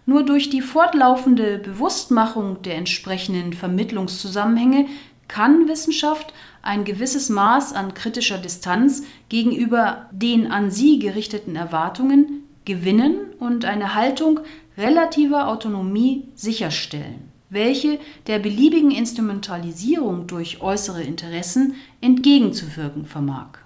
Nur 0.09 0.23
durch 0.23 0.49
die 0.49 0.61
fortlaufende 0.61 1.59
Bewusstmachung 1.59 2.63
der 2.63 2.77
entsprechenden 2.77 3.53
Vermittlungszusammenhänge 3.53 4.87
kann 5.27 5.67
Wissenschaft 5.67 6.33
ein 6.63 6.83
gewisses 6.83 7.29
Maß 7.29 7.73
an 7.73 7.93
kritischer 7.93 8.39
Distanz 8.39 9.03
gegenüber 9.29 10.09
den 10.11 10.51
an 10.51 10.71
sie 10.71 10.97
gerichteten 10.97 11.55
Erwartungen 11.55 12.41
gewinnen 12.65 13.17
und 13.37 13.65
eine 13.65 13.93
Haltung 13.93 14.39
relativer 14.79 15.47
Autonomie 15.47 16.23
sicherstellen, 16.33 17.31
welche 17.51 17.99
der 18.25 18.39
beliebigen 18.39 18.89
Instrumentalisierung 18.89 20.25
durch 20.25 20.59
äußere 20.59 21.03
Interessen 21.03 21.75
entgegenzuwirken 22.01 23.05
vermag. 23.05 23.58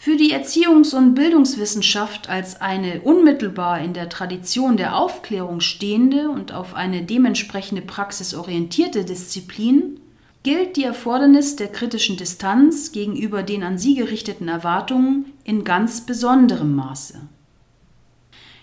Für 0.00 0.16
die 0.16 0.32
Erziehungs- 0.32 0.94
und 0.94 1.16
Bildungswissenschaft 1.16 2.28
als 2.28 2.60
eine 2.60 3.00
unmittelbar 3.00 3.80
in 3.80 3.94
der 3.94 4.08
Tradition 4.08 4.76
der 4.76 4.96
Aufklärung 4.96 5.58
stehende 5.58 6.30
und 6.30 6.52
auf 6.54 6.74
eine 6.74 7.02
dementsprechende 7.02 7.82
Praxis 7.82 8.32
orientierte 8.32 9.04
Disziplin 9.04 9.98
gilt 10.44 10.76
die 10.76 10.84
Erfordernis 10.84 11.56
der 11.56 11.66
kritischen 11.66 12.16
Distanz 12.16 12.92
gegenüber 12.92 13.42
den 13.42 13.64
an 13.64 13.76
sie 13.76 13.96
gerichteten 13.96 14.46
Erwartungen 14.46 15.32
in 15.42 15.64
ganz 15.64 16.06
besonderem 16.06 16.76
Maße. 16.76 17.18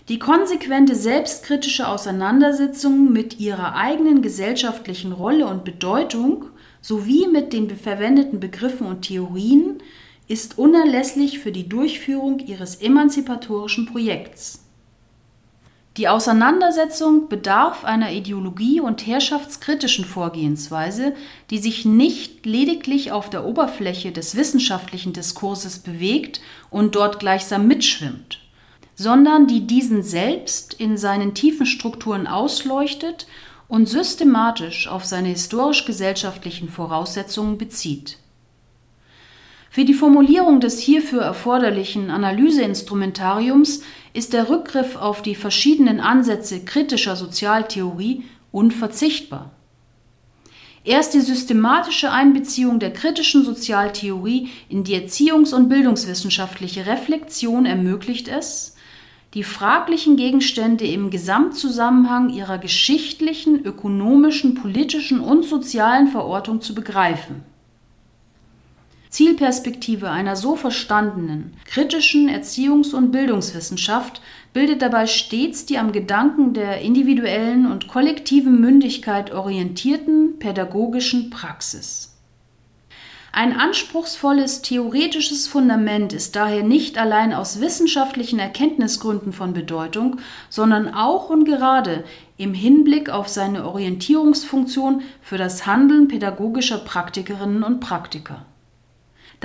Die 0.08 0.18
konsequente 0.18 0.94
selbstkritische 0.94 1.86
Auseinandersetzung 1.86 3.12
mit 3.12 3.40
ihrer 3.40 3.74
eigenen 3.76 4.22
gesellschaftlichen 4.22 5.12
Rolle 5.12 5.46
und 5.46 5.64
Bedeutung 5.64 6.46
sowie 6.80 7.26
mit 7.30 7.52
den 7.52 7.68
verwendeten 7.68 8.40
Begriffen 8.40 8.86
und 8.86 9.02
Theorien 9.02 9.82
ist 10.28 10.58
unerlässlich 10.58 11.38
für 11.38 11.52
die 11.52 11.68
Durchführung 11.68 12.40
ihres 12.40 12.76
emanzipatorischen 12.76 13.86
Projekts. 13.86 14.62
Die 15.96 16.08
Auseinandersetzung 16.08 17.30
bedarf 17.30 17.84
einer 17.84 18.12
ideologie- 18.12 18.80
und 18.80 19.06
herrschaftskritischen 19.06 20.04
Vorgehensweise, 20.04 21.14
die 21.48 21.56
sich 21.56 21.86
nicht 21.86 22.44
lediglich 22.44 23.12
auf 23.12 23.30
der 23.30 23.46
Oberfläche 23.46 24.12
des 24.12 24.36
wissenschaftlichen 24.36 25.14
Diskurses 25.14 25.78
bewegt 25.78 26.42
und 26.68 26.96
dort 26.96 27.18
gleichsam 27.18 27.66
mitschwimmt, 27.66 28.40
sondern 28.94 29.46
die 29.46 29.66
diesen 29.66 30.02
selbst 30.02 30.74
in 30.74 30.98
seinen 30.98 31.32
tiefen 31.32 31.64
Strukturen 31.64 32.26
ausleuchtet 32.26 33.26
und 33.66 33.88
systematisch 33.88 34.88
auf 34.88 35.06
seine 35.06 35.28
historisch-gesellschaftlichen 35.28 36.68
Voraussetzungen 36.68 37.56
bezieht. 37.56 38.18
Für 39.76 39.84
die 39.84 39.92
Formulierung 39.92 40.60
des 40.60 40.78
hierfür 40.78 41.20
erforderlichen 41.20 42.08
Analyseinstrumentariums 42.08 43.82
ist 44.14 44.32
der 44.32 44.48
Rückgriff 44.48 44.96
auf 44.96 45.20
die 45.20 45.34
verschiedenen 45.34 46.00
Ansätze 46.00 46.64
kritischer 46.64 47.14
Sozialtheorie 47.14 48.24
unverzichtbar. 48.52 49.50
Erst 50.82 51.12
die 51.12 51.20
systematische 51.20 52.10
Einbeziehung 52.10 52.78
der 52.78 52.94
kritischen 52.94 53.44
Sozialtheorie 53.44 54.48
in 54.70 54.82
die 54.82 54.96
erziehungs- 54.96 55.54
und 55.54 55.68
bildungswissenschaftliche 55.68 56.86
Reflexion 56.86 57.66
ermöglicht 57.66 58.28
es, 58.28 58.76
die 59.34 59.44
fraglichen 59.44 60.16
Gegenstände 60.16 60.86
im 60.86 61.10
Gesamtzusammenhang 61.10 62.30
ihrer 62.30 62.56
geschichtlichen, 62.56 63.62
ökonomischen, 63.62 64.54
politischen 64.54 65.20
und 65.20 65.44
sozialen 65.44 66.08
Verortung 66.08 66.62
zu 66.62 66.74
begreifen. 66.74 67.44
Zielperspektive 69.10 70.10
einer 70.10 70.36
so 70.36 70.56
verstandenen, 70.56 71.54
kritischen 71.64 72.28
Erziehungs- 72.28 72.94
und 72.94 73.12
Bildungswissenschaft 73.12 74.20
bildet 74.52 74.82
dabei 74.82 75.06
stets 75.06 75.66
die 75.66 75.78
am 75.78 75.92
Gedanken 75.92 76.54
der 76.54 76.80
individuellen 76.80 77.70
und 77.70 77.88
kollektiven 77.88 78.60
Mündigkeit 78.60 79.32
orientierten 79.32 80.38
pädagogischen 80.38 81.30
Praxis. 81.30 82.16
Ein 83.32 83.52
anspruchsvolles 83.52 84.62
theoretisches 84.62 85.46
Fundament 85.46 86.14
ist 86.14 86.36
daher 86.36 86.62
nicht 86.62 86.96
allein 86.96 87.34
aus 87.34 87.60
wissenschaftlichen 87.60 88.38
Erkenntnisgründen 88.38 89.34
von 89.34 89.52
Bedeutung, 89.52 90.20
sondern 90.48 90.94
auch 90.94 91.28
und 91.28 91.44
gerade 91.44 92.04
im 92.38 92.54
Hinblick 92.54 93.10
auf 93.10 93.28
seine 93.28 93.66
Orientierungsfunktion 93.66 95.02
für 95.20 95.36
das 95.36 95.66
Handeln 95.66 96.08
pädagogischer 96.08 96.78
Praktikerinnen 96.78 97.62
und 97.62 97.80
Praktiker. 97.80 98.46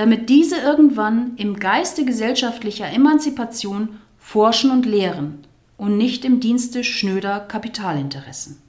Damit 0.02 0.30
diese 0.30 0.58
irgendwann 0.58 1.34
im 1.38 1.60
Geiste 1.60 2.06
gesellschaftlicher 2.06 2.92
Emanzipation 2.92 4.00
forschen 4.18 4.72
und 4.72 4.88
lehren 4.88 5.46
und 5.78 5.96
nicht 5.96 6.26
im 6.26 6.40
Dienste 6.40 6.84
schnöder 6.84 7.42
Kapitalinteressen. 7.42 8.60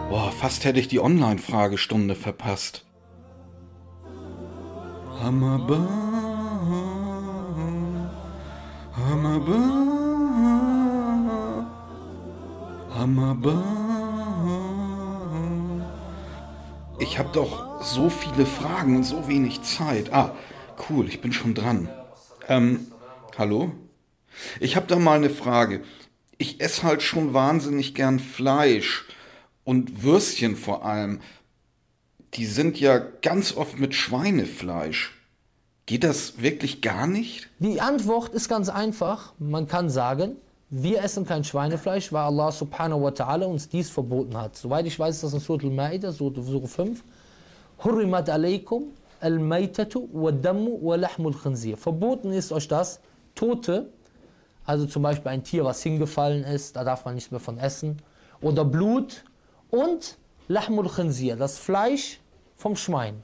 Boah, 0.08 0.32
fast 0.32 0.64
hätte 0.64 0.80
ich 0.80 0.88
die 0.88 1.00
Online-Fragestunde 1.00 2.14
verpasst. 2.14 2.84
Hammerbar, 5.20 5.88
Hammerbar. 8.96 9.88
Hammerbar. 12.94 13.87
Ich 17.00 17.18
habe 17.18 17.30
doch 17.32 17.82
so 17.82 18.10
viele 18.10 18.44
Fragen 18.44 18.96
und 18.96 19.04
so 19.04 19.28
wenig 19.28 19.62
Zeit. 19.62 20.12
Ah, 20.12 20.34
cool, 20.88 21.06
ich 21.08 21.20
bin 21.20 21.32
schon 21.32 21.54
dran. 21.54 21.88
Ähm, 22.48 22.88
hallo? 23.36 23.72
Ich 24.58 24.74
habe 24.74 24.86
da 24.86 24.96
mal 24.96 25.16
eine 25.16 25.30
Frage. 25.30 25.82
Ich 26.38 26.60
esse 26.60 26.82
halt 26.82 27.02
schon 27.02 27.34
wahnsinnig 27.34 27.94
gern 27.94 28.18
Fleisch 28.18 29.06
und 29.64 30.02
Würstchen 30.02 30.56
vor 30.56 30.84
allem. 30.84 31.20
Die 32.34 32.46
sind 32.46 32.80
ja 32.80 32.98
ganz 32.98 33.56
oft 33.56 33.78
mit 33.78 33.94
Schweinefleisch. 33.94 35.14
Geht 35.86 36.04
das 36.04 36.42
wirklich 36.42 36.82
gar 36.82 37.06
nicht? 37.06 37.48
Die 37.60 37.80
Antwort 37.80 38.34
ist 38.34 38.48
ganz 38.48 38.68
einfach. 38.68 39.32
Man 39.38 39.68
kann 39.68 39.88
sagen, 39.88 40.36
wir 40.70 41.02
essen 41.02 41.24
kein 41.24 41.44
Schweinefleisch, 41.44 42.12
weil 42.12 42.22
Allah 42.22 42.52
subhanahu 42.52 43.02
wa 43.04 43.08
ta'ala 43.10 43.46
uns 43.46 43.68
dies 43.68 43.88
verboten 43.88 44.36
hat. 44.36 44.56
Soweit 44.56 44.86
ich 44.86 44.98
weiß, 44.98 45.16
ist 45.16 45.24
das 45.24 45.32
in 45.32 45.40
Surah 45.40 45.64
Al-Ma'idah, 45.64 46.12
Surah 46.12 46.66
5. 46.66 47.02
Hurrimat 47.84 48.28
alaykum 48.28 48.92
al-maytatu 49.20 50.08
wa 50.12 50.30
dammu 50.30 50.78
wa 50.82 50.96
lahmul 50.96 51.34
khinzir. 51.34 51.76
Verboten 51.76 52.32
ist 52.32 52.52
euch 52.52 52.68
das, 52.68 53.00
Tote, 53.34 53.90
also 54.66 54.84
zum 54.86 55.02
Beispiel 55.02 55.30
ein 55.30 55.42
Tier, 55.42 55.64
was 55.64 55.82
hingefallen 55.82 56.44
ist, 56.44 56.76
da 56.76 56.84
darf 56.84 57.04
man 57.04 57.14
nichts 57.14 57.30
mehr 57.30 57.40
von 57.40 57.58
essen, 57.58 58.02
oder 58.40 58.64
Blut 58.64 59.24
und 59.70 60.18
lahmul 60.48 60.88
khinzir, 60.88 61.36
das 61.36 61.58
Fleisch 61.58 62.20
vom 62.56 62.76
Schwein. 62.76 63.22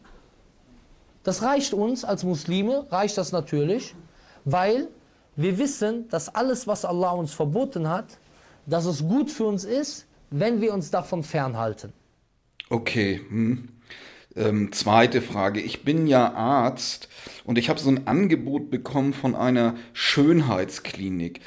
Das 1.25 1.43
reicht 1.43 1.75
uns 1.75 2.05
als 2.05 2.25
Muslime, 2.25 2.87
reicht 2.91 3.19
das 3.19 3.33
natürlich, 3.33 3.95
weil 4.45 4.89
wir 5.37 5.59
wissen, 5.59 6.09
dass 6.09 6.35
alles, 6.35 6.67
was 6.67 6.85
Allah 6.85 7.11
uns 7.11 7.33
verboten 7.33 7.89
hat, 7.89 8.19
dass 8.67 8.87
es 8.87 9.07
gut 9.07 9.31
für 9.31 9.45
uns 9.45 9.65
ist, 9.65 10.07
wenn 10.31 10.61
wir 10.61 10.73
uns 10.73 10.91
davon 10.91 11.23
fernhalten. 11.23 11.93
Okay. 12.71 13.21
Hm. 13.29 13.69
Ähm, 14.37 14.73
zweite 14.73 15.23
Frage. 15.23 15.61
Ich 15.61 15.85
bin 15.85 16.09
ja 16.09 16.33
Arzt 16.35 17.09
und 17.45 17.57
ich 17.57 17.69
habe 17.69 17.79
so 17.79 17.89
ein 17.89 18.09
Angebot 18.09 18.69
bekommen 18.69 19.13
von 19.13 19.37
einer 19.37 19.77
Schönheitsklinik. 19.93 21.41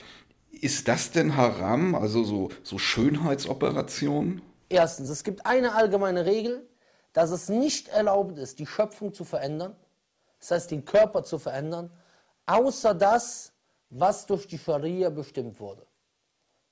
Ist 0.52 0.88
das 0.88 1.12
denn 1.12 1.36
haram, 1.36 1.96
also 1.96 2.24
so, 2.24 2.50
so 2.64 2.78
Schönheitsoperationen? 2.78 4.42
Erstens, 4.70 5.10
es 5.10 5.24
gibt 5.24 5.46
eine 5.46 5.76
allgemeine 5.76 6.26
Regel, 6.26 6.66
dass 7.12 7.32
es 7.32 7.50
nicht 7.50 7.90
erlaubt 7.90 8.38
ist, 8.38 8.60
die 8.60 8.66
Schöpfung 8.66 9.14
zu 9.14 9.26
verändern, 9.26 9.76
das 10.40 10.52
heißt 10.52 10.72
den 10.72 10.86
Körper 10.86 11.24
zu 11.24 11.40
verändern, 11.40 11.92
außer 12.46 12.94
dass 12.94 13.54
was 13.90 14.26
durch 14.26 14.48
die 14.48 14.58
Scharia 14.58 15.10
bestimmt 15.10 15.60
wurde, 15.60 15.86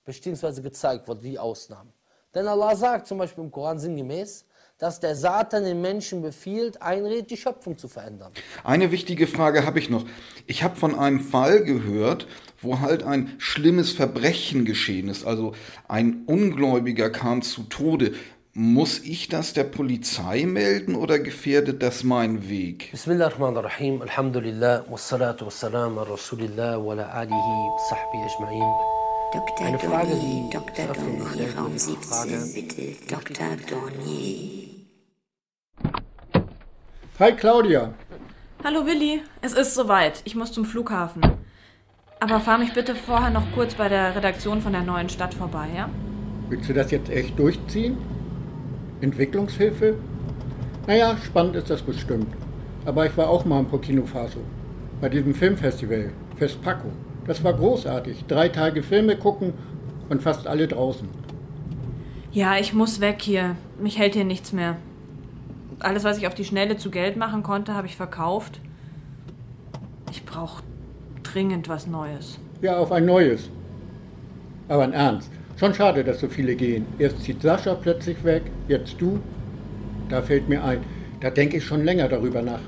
beziehungsweise 0.04 0.62
gezeigt 0.62 1.08
wurde, 1.08 1.22
die 1.22 1.40
Ausnahmen. 1.40 1.94
Denn 2.34 2.48
Allah 2.48 2.76
sagt 2.76 3.08
zum 3.08 3.18
Beispiel 3.18 3.46
im 3.46 3.52
Koran 3.52 3.80
sinngemäß, 3.80 4.46
dass 4.78 5.00
der 5.00 5.16
Satan 5.16 5.64
den 5.64 5.80
Menschen 5.80 6.22
befiehlt, 6.22 6.82
einredet, 6.82 7.32
die 7.32 7.38
Schöpfung 7.38 7.78
zu 7.78 7.88
verändern. 7.88 8.34
Eine 8.66 8.92
wichtige 8.92 9.26
Frage 9.26 9.66
habe 9.66 9.80
ich 9.80 9.90
noch. 9.90 10.06
Ich 10.48 10.64
habe 10.64 10.76
von 10.76 10.96
einem 10.96 11.22
Fall 11.22 11.64
gehört, 11.64 12.28
wo 12.62 12.82
halt 12.82 13.04
ein 13.04 13.36
schlimmes 13.38 13.92
Verbrechen 13.92 14.66
geschehen 14.66 15.08
ist. 15.08 15.26
Also 15.26 15.54
ein 15.88 16.24
Ungläubiger 16.26 17.10
kam 17.10 17.42
zu 17.42 17.64
Tode. 17.64 18.16
Muss 18.58 19.00
ich 19.00 19.28
das 19.28 19.52
der 19.52 19.66
Polizei 19.66 20.46
melden 20.46 20.96
oder 20.96 21.20
gefährdet 21.20 21.84
das 21.84 22.06
meinen 22.06 22.48
Weg? 22.48 22.90
Bismillah 22.92 23.26
ar-Rahman 23.26 23.58
ar-Rahim, 23.58 24.02
Alhamdulillah, 24.02 24.86
wassalatu 24.90 25.48
wassalam 25.48 25.98
ala 25.98 26.10
Rasulillah 26.10 26.82
wa 26.82 26.94
ala 26.94 27.06
alihi 27.12 27.34
wa 27.34 27.78
sahbihi 27.90 28.24
ajma'in. 28.24 28.72
Dr. 29.34 29.66
Eine 29.66 29.78
Frage, 29.78 30.08
Dornier, 30.08 30.44
die 30.46 30.50
Dr. 30.54 30.86
Dornier, 30.94 31.54
Raum 31.58 31.66
wurde, 31.66 31.80
17, 31.80 32.02
Frage. 32.02 32.52
bitte. 32.56 32.96
Dr. 33.10 33.58
Dornier. 33.70 34.70
Hi 37.20 37.34
Claudia. 37.34 37.94
Hallo 38.64 38.86
Willi, 38.86 39.22
es 39.42 39.52
ist 39.52 39.76
soweit. 39.76 40.22
Ich 40.24 40.36
muss 40.36 40.54
zum 40.54 40.64
Flughafen. 40.64 41.22
Aber 42.22 42.40
fahr 42.40 42.58
mich 42.58 42.72
bitte 42.74 42.96
vorher 42.96 43.32
noch 43.32 43.52
kurz 43.54 43.76
bei 43.76 43.90
der 43.90 44.16
Redaktion 44.16 44.62
von 44.62 44.72
der 44.72 44.84
neuen 44.84 45.10
Stadt 45.10 45.34
vorbei, 45.34 45.68
ja? 45.76 45.90
Willst 46.48 46.70
du 46.70 46.74
das 46.74 46.90
jetzt 46.92 47.10
echt 47.10 47.38
durchziehen? 47.38 48.15
Entwicklungshilfe? 49.02 49.96
Naja, 50.88 51.18
spannend 51.24 51.56
ist 51.56 51.70
das 51.70 51.82
bestimmt. 51.82 52.28
Aber 52.86 53.06
ich 53.06 53.18
war 53.18 53.30
auch 53.30 53.46
mal 53.46 53.60
in 53.60 53.66
Burkina 53.66 54.04
Faso. 54.04 54.40
Bei 55.02 55.10
diesem 55.10 55.34
Filmfestival, 55.34 56.12
Festpaco. 56.38 56.90
Das 57.26 57.44
war 57.44 57.54
großartig. 57.54 58.26
Drei 58.28 58.50
Tage 58.50 58.84
Filme 58.84 59.18
gucken 59.18 59.54
und 60.10 60.22
fast 60.22 60.48
alle 60.48 60.68
draußen. 60.68 61.08
Ja, 62.32 62.58
ich 62.58 62.74
muss 62.74 63.02
weg 63.02 63.22
hier. 63.22 63.56
Mich 63.80 63.98
hält 63.98 64.14
hier 64.14 64.26
nichts 64.26 64.54
mehr. 64.54 64.78
Alles, 65.80 66.04
was 66.04 66.18
ich 66.18 66.28
auf 66.28 66.36
die 66.36 66.46
Schnelle 66.46 66.78
zu 66.78 66.92
Geld 66.92 67.18
machen 67.18 67.44
konnte, 67.44 67.74
habe 67.74 67.88
ich 67.88 67.96
verkauft. 67.96 68.60
Ich 70.12 70.24
brauche 70.24 70.64
dringend 71.24 71.68
was 71.68 71.88
Neues. 71.88 72.40
Ja, 72.62 72.78
auf 72.78 72.92
ein 72.92 73.06
neues. 73.06 73.50
Aber 74.68 74.86
in 74.86 74.94
Ernst. 74.94 75.32
Schon 75.58 75.74
schade, 75.74 76.04
dass 76.04 76.20
so 76.20 76.28
viele 76.28 76.56
gehen. 76.56 76.86
Erst 77.00 77.22
zieht 77.22 77.42
Sascha 77.42 77.76
plötzlich 77.76 78.24
weg, 78.24 78.44
jetzt 78.68 79.00
du. 79.00 79.20
Da 80.10 80.22
fällt 80.22 80.50
mir 80.50 80.64
ein, 80.64 80.80
da 81.22 81.30
denke 81.30 81.58
ich 81.58 81.64
schon 81.64 81.86
länger 81.86 82.10
darüber 82.10 82.42
nach. 82.42 82.60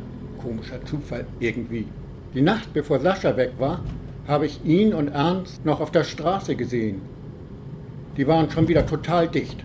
Komischer 0.41 0.83
Zufall 0.85 1.25
irgendwie. 1.39 1.87
Die 2.33 2.41
Nacht, 2.41 2.73
bevor 2.73 2.99
Sascha 2.99 3.35
weg 3.35 3.53
war, 3.57 3.83
habe 4.27 4.45
ich 4.45 4.63
ihn 4.63 4.93
und 4.93 5.09
Ernst 5.09 5.65
noch 5.65 5.81
auf 5.81 5.91
der 5.91 6.03
Straße 6.03 6.55
gesehen. 6.55 7.01
Die 8.15 8.27
waren 8.27 8.49
schon 8.49 8.67
wieder 8.67 8.85
total 8.85 9.27
dicht. 9.27 9.63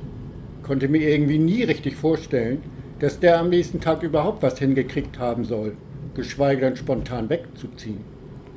Konnte 0.63 0.89
mir 0.89 1.09
irgendwie 1.09 1.39
nie 1.39 1.63
richtig 1.63 1.97
vorstellen, 1.97 2.63
dass 2.99 3.21
der 3.21 3.41
am 3.41 3.51
nächsten 3.51 3.81
Tag 3.81 4.03
überhaupt 4.03 4.43
was 4.43 4.59
hingekriegt 4.59 5.19
haben 5.19 5.45
soll, 5.45 5.77
geschweige 6.15 6.61
denn 6.61 6.77
spontan 6.77 7.29
wegzuziehen. 7.29 8.05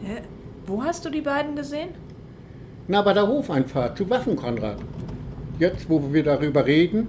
Hä? 0.03 0.22
Wo 0.68 0.84
hast 0.84 1.05
du 1.05 1.09
die 1.09 1.22
beiden 1.22 1.55
gesehen? 1.55 1.89
Na, 2.88 3.01
bei 3.01 3.13
der 3.13 3.27
Hofeinfahrt 3.27 3.97
zu 3.97 4.09
Waffenkonrad. 4.11 4.77
Jetzt, 5.57 5.89
wo 5.89 6.13
wir 6.13 6.23
darüber 6.23 6.67
reden, 6.67 7.07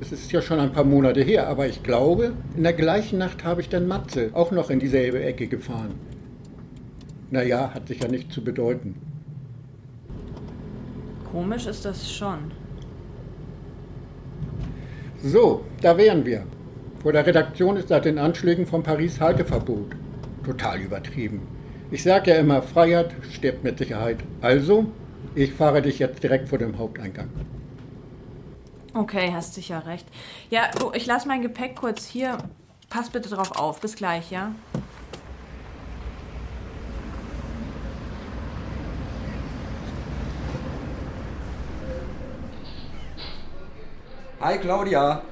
es 0.00 0.10
ist 0.10 0.32
ja 0.32 0.40
schon 0.40 0.58
ein 0.58 0.72
paar 0.72 0.84
Monate 0.84 1.20
her, 1.20 1.48
aber 1.48 1.66
ich 1.66 1.82
glaube, 1.82 2.32
in 2.56 2.62
der 2.62 2.72
gleichen 2.72 3.18
Nacht 3.18 3.44
habe 3.44 3.60
ich 3.60 3.68
dann 3.68 3.86
Matze 3.86 4.30
auch 4.32 4.52
noch 4.52 4.70
in 4.70 4.78
dieselbe 4.78 5.22
Ecke 5.22 5.46
gefahren. 5.46 5.96
Naja, 7.30 7.72
hat 7.74 7.88
sich 7.88 8.00
ja 8.02 8.08
nicht 8.08 8.32
zu 8.32 8.42
bedeuten. 8.42 8.94
Komisch 11.30 11.66
ist 11.66 11.84
das 11.84 12.10
schon. 12.10 12.52
So, 15.22 15.64
da 15.82 15.98
wären 15.98 16.24
wir. 16.24 16.44
Vor 17.02 17.12
der 17.12 17.26
Redaktion 17.26 17.76
ist 17.76 17.88
seit 17.88 18.06
den 18.06 18.18
Anschlägen 18.18 18.64
von 18.64 18.82
Paris 18.82 19.20
Halteverbot. 19.20 19.90
Total 20.42 20.80
übertrieben. 20.80 21.42
Ich 21.90 22.02
sage 22.02 22.30
ja 22.30 22.38
immer, 22.38 22.62
Freiheit 22.62 23.10
stirbt 23.30 23.62
mit 23.62 23.78
Sicherheit. 23.78 24.18
Also, 24.40 24.86
ich 25.38 25.52
fahre 25.52 25.80
dich 25.82 26.00
jetzt 26.00 26.20
direkt 26.22 26.48
vor 26.48 26.58
dem 26.58 26.78
Haupteingang. 26.78 27.30
Okay, 28.92 29.30
hast 29.32 29.54
sicher 29.54 29.86
recht. 29.86 30.06
Ja, 30.50 30.68
du, 30.76 30.90
ich 30.92 31.06
lasse 31.06 31.28
mein 31.28 31.42
Gepäck 31.42 31.76
kurz 31.76 32.06
hier. 32.06 32.38
Pass 32.90 33.10
bitte 33.10 33.28
drauf 33.28 33.52
auf. 33.52 33.80
Bis 33.80 33.94
gleich, 33.94 34.32
ja? 34.32 34.52
Hi 44.40 44.58
Claudia. 44.58 45.22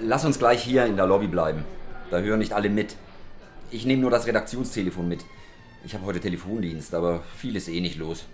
Lass 0.00 0.24
uns 0.26 0.38
gleich 0.38 0.62
hier 0.62 0.84
in 0.84 0.96
der 0.96 1.06
Lobby 1.06 1.28
bleiben. 1.28 1.64
Da 2.10 2.18
hören 2.18 2.40
nicht 2.40 2.52
alle 2.52 2.68
mit. 2.68 2.96
Ich 3.70 3.86
nehme 3.86 4.02
nur 4.02 4.10
das 4.10 4.26
Redaktionstelefon 4.26 5.08
mit. 5.08 5.24
Ich 5.84 5.94
habe 5.94 6.04
heute 6.04 6.20
Telefondienst, 6.20 6.94
aber 6.94 7.22
viel 7.38 7.56
ist 7.56 7.68
eh 7.68 7.80
nicht 7.80 7.96
los. 7.96 8.26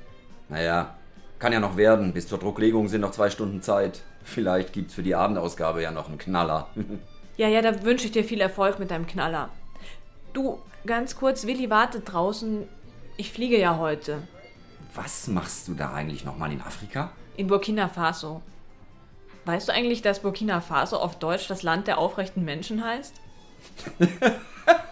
Naja, 0.48 0.94
kann 1.38 1.52
ja 1.52 1.60
noch 1.60 1.76
werden. 1.76 2.12
Bis 2.12 2.28
zur 2.28 2.38
Drucklegung 2.38 2.88
sind 2.88 3.00
noch 3.00 3.10
zwei 3.10 3.30
Stunden 3.30 3.62
Zeit. 3.62 4.02
Vielleicht 4.22 4.72
gibt's 4.72 4.94
für 4.94 5.02
die 5.02 5.14
Abendausgabe 5.14 5.82
ja 5.82 5.90
noch 5.90 6.08
einen 6.08 6.18
Knaller. 6.18 6.68
Ja, 7.38 7.48
ja, 7.48 7.60
da 7.60 7.84
wünsche 7.84 8.06
ich 8.06 8.12
dir 8.12 8.24
viel 8.24 8.40
Erfolg 8.40 8.78
mit 8.78 8.90
deinem 8.90 9.06
Knaller. 9.06 9.50
Du, 10.32 10.58
ganz 10.86 11.16
kurz, 11.16 11.46
Willi 11.46 11.68
wartet 11.68 12.10
draußen. 12.10 12.66
Ich 13.18 13.30
fliege 13.30 13.58
ja 13.58 13.76
heute. 13.76 14.22
Was 14.94 15.28
machst 15.28 15.68
du 15.68 15.74
da 15.74 15.92
eigentlich 15.92 16.24
nochmal 16.24 16.50
in 16.50 16.62
Afrika? 16.62 17.10
In 17.36 17.48
Burkina 17.48 17.90
Faso. 17.90 18.40
Weißt 19.44 19.68
du 19.68 19.72
eigentlich, 19.74 20.00
dass 20.00 20.20
Burkina 20.20 20.62
Faso 20.62 20.96
auf 20.96 21.18
Deutsch 21.18 21.46
das 21.46 21.62
Land 21.62 21.88
der 21.88 21.98
aufrechten 21.98 22.42
Menschen 22.42 22.82
heißt? 22.82 23.14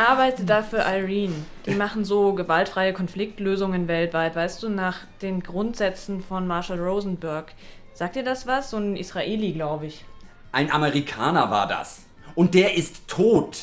arbeite 0.00 0.44
da 0.44 0.62
für 0.62 0.78
Irene. 0.78 1.34
Die 1.66 1.74
machen 1.74 2.04
so 2.04 2.34
gewaltfreie 2.34 2.92
Konfliktlösungen 2.92 3.86
weltweit, 3.86 4.34
weißt 4.34 4.62
du, 4.62 4.68
nach 4.68 4.98
den 5.20 5.42
Grundsätzen 5.42 6.22
von 6.22 6.46
Marshall 6.46 6.80
Rosenberg. 6.80 7.52
Sagt 7.92 8.16
dir 8.16 8.24
das 8.24 8.46
was? 8.46 8.70
So 8.70 8.78
ein 8.78 8.96
Israeli, 8.96 9.52
glaube 9.52 9.86
ich. 9.86 10.04
Ein 10.52 10.70
Amerikaner 10.72 11.50
war 11.50 11.68
das. 11.68 12.06
Und 12.34 12.54
der 12.54 12.74
ist 12.74 13.08
tot. 13.08 13.58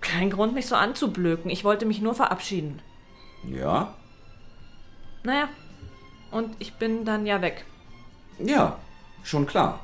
Kein 0.00 0.30
Grund, 0.30 0.54
mich 0.54 0.66
so 0.66 0.76
anzublöken. 0.76 1.50
Ich 1.50 1.64
wollte 1.64 1.86
mich 1.86 2.00
nur 2.00 2.14
verabschieden. 2.14 2.80
Ja? 3.44 3.94
Naja, 5.24 5.48
und 6.30 6.54
ich 6.58 6.74
bin 6.74 7.04
dann 7.04 7.26
ja 7.26 7.40
weg. 7.40 7.64
Ja, 8.38 8.78
schon 9.22 9.46
klar. 9.46 9.80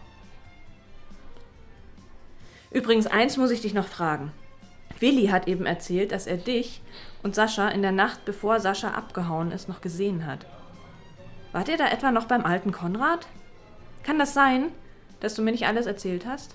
Übrigens, 2.71 3.07
eins 3.07 3.37
muss 3.37 3.51
ich 3.51 3.63
dich 3.63 3.75
noch 3.75 3.87
fragen. 3.87 4.33
Willi 5.01 5.27
hat 5.27 5.49
eben 5.49 5.67
erzählt, 5.67 6.13
dass 6.13 6.27
er 6.27 6.37
dich 6.37 6.81
und 7.23 7.35
Sascha 7.35 7.69
in 7.69 7.83
der 7.83 7.93
Nacht, 7.93 8.25
bevor 8.25 8.61
Sascha 8.61 8.91
abgehauen 8.91 9.51
ist, 9.51 9.69
noch 9.69 9.81
gesehen 9.81 10.27
hat. 10.27 10.47
Wart 11.53 11.69
ihr 11.69 11.77
da 11.77 11.89
etwa 11.89 12.11
noch 12.11 12.27
beim 12.27 12.45
alten 12.45 12.73
Konrad? 12.73 13.27
Kann 14.03 14.19
das 14.19 14.35
sein, 14.35 14.67
dass 15.21 15.35
du 15.35 15.43
mir 15.43 15.53
nicht 15.53 15.67
alles 15.67 15.87
erzählt 15.87 16.27
hast? 16.27 16.55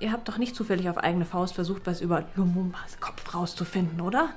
Ihr 0.00 0.12
habt 0.12 0.28
doch 0.28 0.38
nicht 0.38 0.54
zufällig 0.54 0.88
auf 0.88 0.98
eigene 0.98 1.24
Faust 1.24 1.54
versucht, 1.54 1.82
was 1.84 2.00
über 2.00 2.24
Lumumbas 2.36 3.00
Kopf 3.00 3.34
rauszufinden, 3.34 4.00
oder? 4.00 4.30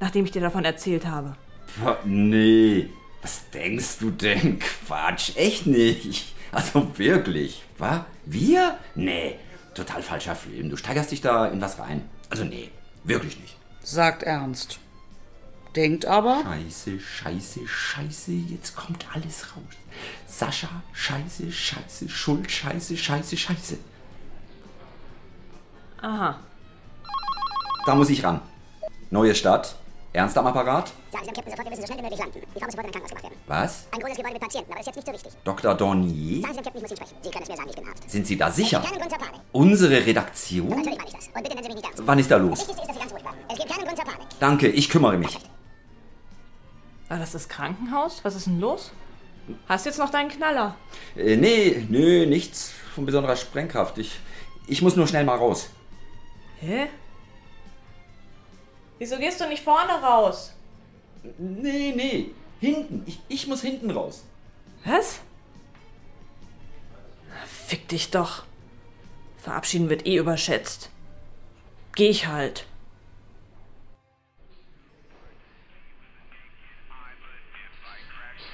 Nachdem 0.00 0.24
ich 0.24 0.32
dir 0.32 0.42
davon 0.42 0.64
erzählt 0.64 1.06
habe. 1.06 1.36
Boah, 1.80 1.98
Nee, 2.04 2.90
was 3.22 3.48
denkst 3.50 3.98
du 4.00 4.10
denn? 4.10 4.58
Quatsch, 4.58 5.36
echt 5.36 5.66
nicht. 5.66 6.34
Also 6.52 6.98
wirklich, 6.98 7.62
wa? 7.78 8.06
Wir? 8.26 8.78
Nee, 8.94 9.36
total 9.74 10.02
falscher 10.02 10.36
Film. 10.36 10.70
Du 10.70 10.76
steigerst 10.76 11.10
dich 11.10 11.20
da 11.20 11.46
in 11.46 11.60
was 11.60 11.78
rein. 11.78 12.08
Also 12.34 12.46
nee, 12.46 12.68
wirklich 13.04 13.38
nicht. 13.38 13.56
Sagt 13.84 14.24
ernst. 14.24 14.80
Denkt 15.76 16.04
aber. 16.04 16.42
Scheiße, 16.42 16.98
scheiße, 16.98 17.60
scheiße, 17.64 18.32
jetzt 18.32 18.74
kommt 18.74 19.06
alles 19.14 19.46
raus. 19.54 19.62
Sascha, 20.26 20.82
scheiße, 20.92 21.52
scheiße, 21.52 22.08
Schuld, 22.08 22.50
scheiße, 22.50 22.96
scheiße, 22.96 23.36
scheiße. 23.36 23.78
Aha. 26.02 26.40
Da 27.86 27.94
muss 27.94 28.10
ich 28.10 28.24
ran. 28.24 28.40
Neue 29.10 29.36
Stadt. 29.36 29.76
Ernst 30.14 30.38
am 30.38 30.46
Apparat? 30.46 30.92
Sagen 31.10 31.24
Sie 31.24 31.32
dem 31.32 31.34
Captain 31.34 31.50
sofort, 31.50 31.64
wir 31.66 31.70
müssen 31.70 31.80
so 31.80 31.86
schnell 31.88 31.98
wie 31.98 32.02
möglich 32.02 32.20
landen. 32.20 32.40
Glaube, 32.54 32.68
es 32.68 32.76
wird 32.76 32.86
in 32.86 32.86
ein 32.86 32.92
Krankenhaus 32.92 33.08
gebracht 33.10 33.24
werden. 33.24 33.36
Was? 33.48 33.86
Ein 33.90 33.98
großes 34.00 34.16
Gebäude 34.16 34.32
mit 34.34 34.42
Patienten, 34.42 34.70
aber 34.72 34.78
das 34.78 34.86
ist 34.86 34.96
jetzt 34.96 35.06
nicht 35.08 35.18
so 35.18 35.26
wichtig. 35.26 35.40
Dr. 35.42 35.74
Dornier? 35.74 36.42
Sagen 36.42 36.54
Sie 36.54 36.60
dem 36.60 36.64
Captain, 36.64 36.76
ich 36.76 36.82
muss 36.82 36.90
ihn 36.92 36.96
sprechen. 36.96 37.16
Sie 37.20 37.30
können 37.30 37.42
es 37.42 37.48
mir 37.48 37.56
sagen, 37.56 37.68
ich 37.70 37.76
bin 37.76 37.88
Arzt. 37.88 38.10
Sind 38.10 38.26
Sie 38.28 38.36
da 38.36 38.50
sicher? 38.52 38.78
Es 38.78 38.84
gibt 38.84 38.92
keinen 38.94 39.00
Grund 39.08 39.10
zur 39.10 39.18
Panik. 39.28 39.40
Unsere 39.50 40.06
Redaktion? 40.06 40.68
Natürlich 40.68 40.98
meine 40.98 41.08
ich 41.08 41.14
das. 41.16 41.26
Und 41.26 41.34
bitte 41.42 41.48
nennen 41.48 41.62
Sie 41.64 41.68
mich 41.68 41.74
nicht 41.76 41.84
ernst. 41.86 42.02
Wann 42.06 42.18
ist 42.20 42.30
da 42.30 42.38
Das 42.38 42.48
los? 42.48 42.58
Wichtigste 42.60 42.82
ist, 42.82 42.88
dass 42.88 42.94
Sie 42.94 43.00
ganz 43.00 43.12
ruhig 43.12 43.22
bleiben. 43.22 43.38
Es 43.50 43.58
gibt 43.58 43.70
keinen 43.72 43.84
Grund 43.86 43.96
zur 43.98 44.04
Panik. 44.06 44.26
Danke, 44.38 44.68
ich 44.68 44.88
kümmere 44.88 45.18
mich. 45.18 45.38
War 47.08 47.18
das 47.18 47.32
das 47.32 47.48
Krankenhaus? 47.48 48.20
Was 48.24 48.36
ist 48.36 48.46
denn 48.46 48.60
los? 48.60 48.92
Hast 49.68 49.84
jetzt 49.84 49.98
noch 49.98 50.10
deinen 50.10 50.30
Knaller? 50.30 50.76
Äh, 51.16 51.36
nee, 51.36 51.84
nee, 51.90 52.24
nichts 52.26 52.72
von 52.94 53.04
besonderer 53.04 53.34
Sprengkraft. 53.34 53.98
Ich, 53.98 54.20
ich 54.68 54.80
muss 54.80 54.94
nur 54.94 55.08
schnell 55.08 55.24
mal 55.24 55.36
raus. 55.36 55.70
Hä? 56.60 56.86
Wieso 58.98 59.18
gehst 59.18 59.40
du 59.40 59.48
nicht 59.48 59.62
vorne 59.62 59.92
raus? 59.92 60.54
Nee, 61.38 61.92
nee, 61.96 62.30
hinten. 62.60 63.02
Ich, 63.06 63.20
ich 63.28 63.46
muss 63.46 63.62
hinten 63.62 63.90
raus. 63.90 64.24
Was? 64.84 65.20
Fick 67.46 67.88
dich 67.88 68.10
doch. 68.10 68.44
Verabschieden 69.38 69.90
wird 69.90 70.06
eh 70.06 70.16
überschätzt. 70.16 70.90
Geh 71.94 72.08
ich 72.08 72.26
halt. 72.26 72.66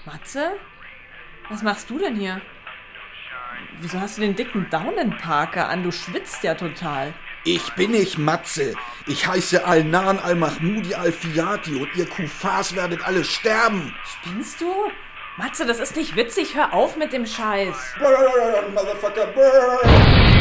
Matze? 0.04 0.52
Was 1.48 1.62
machst 1.62 1.90
du 1.90 1.98
denn 1.98 2.16
hier? 2.16 2.40
Wieso 3.80 4.00
hast 4.00 4.16
du 4.16 4.22
den 4.22 4.36
dicken 4.36 4.68
Daunenparker 4.70 5.68
an? 5.68 5.82
Du 5.82 5.90
schwitzt 5.90 6.42
ja 6.42 6.54
total. 6.54 7.14
Ich 7.44 7.72
bin 7.72 7.92
nicht 7.92 8.18
Matze. 8.18 8.74
Ich 9.06 9.26
heiße 9.26 9.64
Al-Nan 9.64 10.18
Al-Mahmoudi 10.18 10.94
Al-Fiyati 10.94 11.74
und 11.74 11.88
ihr 11.96 12.06
Kufars 12.06 12.76
werdet 12.76 13.02
alle 13.02 13.24
sterben. 13.24 13.94
Spinnst 14.04 14.60
du? 14.60 14.70
Matze, 15.38 15.64
das 15.64 15.80
ist 15.80 15.96
nicht 15.96 16.16
witzig. 16.16 16.54
Hör 16.54 16.74
auf 16.74 16.96
mit 16.96 17.14
dem 17.14 17.24
Scheiß. 17.24 17.94
Burn, 17.98 18.74
Motherfucker, 18.74 19.28
burn! 19.28 20.39